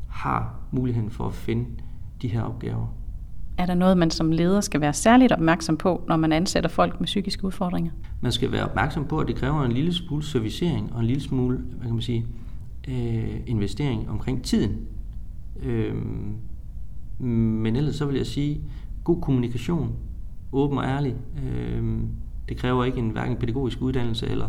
har 0.09 0.55
muligheden 0.71 1.11
for 1.11 1.27
at 1.27 1.35
finde 1.35 1.67
de 2.23 2.29
her 2.29 2.43
opgaver. 2.43 2.87
Er 3.59 3.67
der 3.67 3.75
noget, 3.75 3.99
man 3.99 4.11
som 4.11 4.33
leder 4.33 4.61
skal 4.61 4.81
være 4.81 4.93
særligt 4.93 5.33
opmærksom 5.33 5.77
på, 5.77 6.05
når 6.09 6.17
man 6.17 6.33
ansætter 6.33 6.71
folk 6.71 7.01
med 7.01 7.07
psykiske 7.07 7.45
udfordringer? 7.45 7.91
Man 8.21 8.33
skal 8.33 8.53
være 8.53 8.65
opmærksom 8.65 9.05
på, 9.05 9.19
at 9.19 9.29
det 9.29 9.37
kræver 9.37 9.63
en 9.65 9.73
lille 9.73 9.93
smule 9.93 10.23
servicering 10.23 10.93
og 10.93 11.01
en 11.01 11.07
lille 11.07 11.23
smule, 11.23 11.59
hvad 11.59 11.87
kan 11.87 11.93
man 11.93 12.03
sige, 12.03 12.27
øh, 12.89 13.41
investering 13.47 14.11
omkring 14.11 14.43
tiden. 14.43 14.77
Øh, 15.63 15.95
men 17.19 17.77
ellers 17.77 17.95
så 17.95 18.07
vil 18.07 18.17
jeg 18.17 18.27
sige, 18.27 18.61
god 19.05 19.21
kommunikation, 19.21 19.97
åben 20.53 20.79
og 20.79 20.85
ærlig. 20.85 21.15
Øh, 21.45 22.01
det 22.49 22.57
kræver 22.57 22.85
ikke 22.85 22.99
en 22.99 23.11
hverken 23.11 23.37
pædagogisk 23.37 23.81
uddannelse, 23.81 24.27
eller 24.29 24.49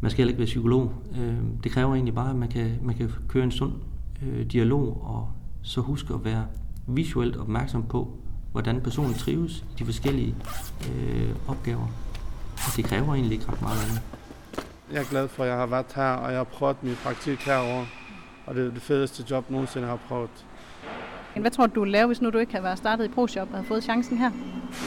man 0.00 0.10
skal 0.10 0.18
heller 0.18 0.30
ikke 0.30 0.38
være 0.38 0.46
psykolog. 0.46 0.92
Øh, 1.18 1.34
det 1.64 1.72
kræver 1.72 1.94
egentlig 1.94 2.14
bare, 2.14 2.30
at 2.30 2.36
man 2.36 2.48
kan, 2.48 2.78
man 2.82 2.94
kan 2.94 3.12
køre 3.28 3.44
en 3.44 3.50
sund 3.50 3.72
øh, 4.22 4.46
dialog, 4.46 5.02
og 5.04 5.28
så 5.62 5.80
huske 5.80 6.14
at 6.14 6.24
være 6.24 6.46
visuelt 6.86 7.36
opmærksom 7.36 7.82
på, 7.82 8.16
hvordan 8.52 8.80
personen 8.80 9.14
trives 9.14 9.58
i 9.58 9.78
de 9.78 9.84
forskellige 9.84 10.34
øh, 10.90 11.30
opgaver. 11.48 11.88
Og 12.52 12.76
det 12.76 12.84
kræver 12.84 13.14
egentlig 13.14 13.32
ikke 13.32 13.52
ret 13.52 13.62
meget 13.62 13.78
andet. 13.88 14.02
Jeg 14.92 15.00
er 15.00 15.10
glad 15.10 15.28
for, 15.28 15.42
at 15.42 15.48
jeg 15.48 15.58
har 15.58 15.66
været 15.66 15.92
her, 15.94 16.10
og 16.10 16.30
jeg 16.30 16.38
har 16.38 16.44
prøvet 16.44 16.82
min 16.82 16.94
praktik 17.04 17.38
herovre. 17.38 17.86
Og 18.46 18.54
det 18.54 18.66
er 18.66 18.70
det 18.70 18.82
fedeste 18.82 19.24
job, 19.30 19.50
nogensinde 19.50 19.86
har 19.86 19.98
prøvet. 20.08 20.46
Hvad 21.40 21.50
tror 21.50 21.66
du, 21.66 21.74
du 21.74 21.80
ville 21.80 21.92
lave, 21.92 22.06
hvis 22.06 22.20
nu 22.20 22.30
du 22.30 22.38
ikke 22.38 22.52
havde 22.52 22.64
været 22.64 22.78
startet 22.78 23.04
i 23.04 23.08
ProShop 23.08 23.48
og 23.48 23.54
havde 23.54 23.68
fået 23.68 23.84
chancen 23.84 24.18
her? 24.18 24.30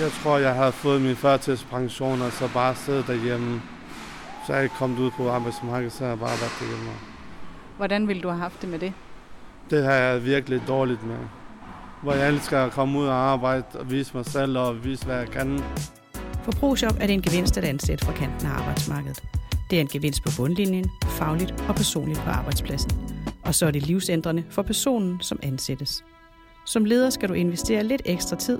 Jeg 0.01 0.11
tror, 0.11 0.37
jeg 0.37 0.53
havde 0.53 0.71
fået 0.71 1.01
min 1.01 1.15
førtidspension, 1.15 2.21
og 2.21 2.31
så 2.31 2.49
bare 2.53 2.75
siddet 2.75 3.07
derhjemme. 3.07 3.61
Så 4.47 4.53
jeg 4.53 4.63
ikke 4.63 4.75
kommet 4.75 4.99
ud 4.99 5.11
på 5.11 5.29
arbejdsmarkedet, 5.29 5.93
så 5.93 6.03
har 6.03 6.09
jeg 6.09 6.19
bare 6.19 6.29
været 6.29 6.51
derhjemme. 6.59 6.91
Hvordan 7.77 8.07
ville 8.07 8.21
du 8.23 8.27
have 8.27 8.39
haft 8.39 8.61
det 8.61 8.69
med 8.69 8.79
det? 8.79 8.93
Det 9.69 9.83
har 9.83 9.93
jeg 9.93 10.25
virkelig 10.25 10.61
dårligt 10.67 11.07
med. 11.07 11.17
Hvor 12.03 12.13
jeg 12.13 12.29
elsker 12.29 12.65
at 12.65 12.71
komme 12.71 12.99
ud 12.99 13.05
og 13.05 13.15
arbejde 13.15 13.63
og 13.73 13.91
vise 13.91 14.17
mig 14.17 14.25
selv 14.25 14.57
og 14.57 14.83
vise, 14.83 15.05
hvad 15.05 15.17
jeg 15.17 15.27
kan. 15.27 15.59
For 16.43 16.51
ProShop 16.51 16.95
er 16.99 17.07
det 17.07 17.13
en 17.13 17.21
gevinst 17.21 17.57
at 17.57 17.63
ansætte 17.63 18.05
fra 18.05 18.13
kanten 18.13 18.47
af 18.47 18.51
arbejdsmarkedet. 18.51 19.23
Det 19.69 19.77
er 19.77 19.81
en 19.81 19.87
gevinst 19.87 20.23
på 20.23 20.29
bundlinjen, 20.37 20.89
fagligt 21.05 21.51
og 21.67 21.75
personligt 21.75 22.19
på 22.19 22.29
arbejdspladsen. 22.29 22.91
Og 23.45 23.55
så 23.55 23.65
er 23.65 23.71
det 23.71 23.87
livsændrende 23.87 24.43
for 24.49 24.61
personen, 24.61 25.21
som 25.21 25.39
ansættes. 25.43 26.03
Som 26.69 26.85
leder 26.85 27.09
skal 27.09 27.29
du 27.29 27.33
investere 27.33 27.83
lidt 27.83 28.01
ekstra 28.05 28.35
tid, 28.35 28.59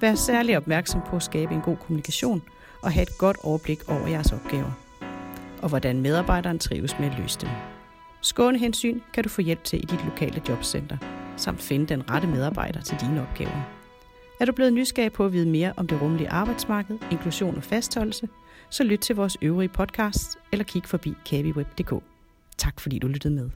være 0.00 0.16
særlig 0.16 0.56
opmærksom 0.56 1.00
på 1.06 1.16
at 1.16 1.22
skabe 1.22 1.54
en 1.54 1.60
god 1.60 1.76
kommunikation 1.76 2.42
og 2.82 2.92
have 2.92 3.02
et 3.02 3.18
godt 3.18 3.36
overblik 3.42 3.88
over 3.88 4.06
jeres 4.06 4.32
opgaver. 4.32 4.70
Og 5.62 5.68
hvordan 5.68 6.00
medarbejderen 6.00 6.58
trives 6.58 6.98
med 6.98 7.06
at 7.06 7.18
løse 7.18 7.40
dem. 7.40 7.48
Skånehensyn 8.20 9.00
kan 9.14 9.22
du 9.22 9.28
få 9.28 9.40
hjælp 9.40 9.64
til 9.64 9.78
i 9.78 9.86
dit 9.86 10.04
lokale 10.04 10.42
jobcenter, 10.48 10.96
samt 11.36 11.62
finde 11.62 11.86
den 11.86 12.10
rette 12.10 12.28
medarbejder 12.28 12.80
til 12.80 12.96
dine 13.00 13.22
opgaver. 13.22 13.62
Er 14.40 14.44
du 14.44 14.52
blevet 14.52 14.72
nysgerrig 14.72 15.12
på 15.12 15.24
at 15.24 15.32
vide 15.32 15.48
mere 15.48 15.72
om 15.76 15.86
det 15.86 16.02
rummelige 16.02 16.30
arbejdsmarked, 16.30 16.98
inklusion 17.10 17.56
og 17.56 17.62
fastholdelse, 17.62 18.28
så 18.70 18.84
lyt 18.84 18.98
til 18.98 19.16
vores 19.16 19.36
øvrige 19.42 19.68
podcasts 19.68 20.38
eller 20.52 20.64
kig 20.64 20.82
forbi 20.84 21.14
kabyweb.dk. 21.26 21.94
Tak 22.58 22.80
fordi 22.80 22.98
du 22.98 23.06
lyttede 23.06 23.34
med. 23.34 23.50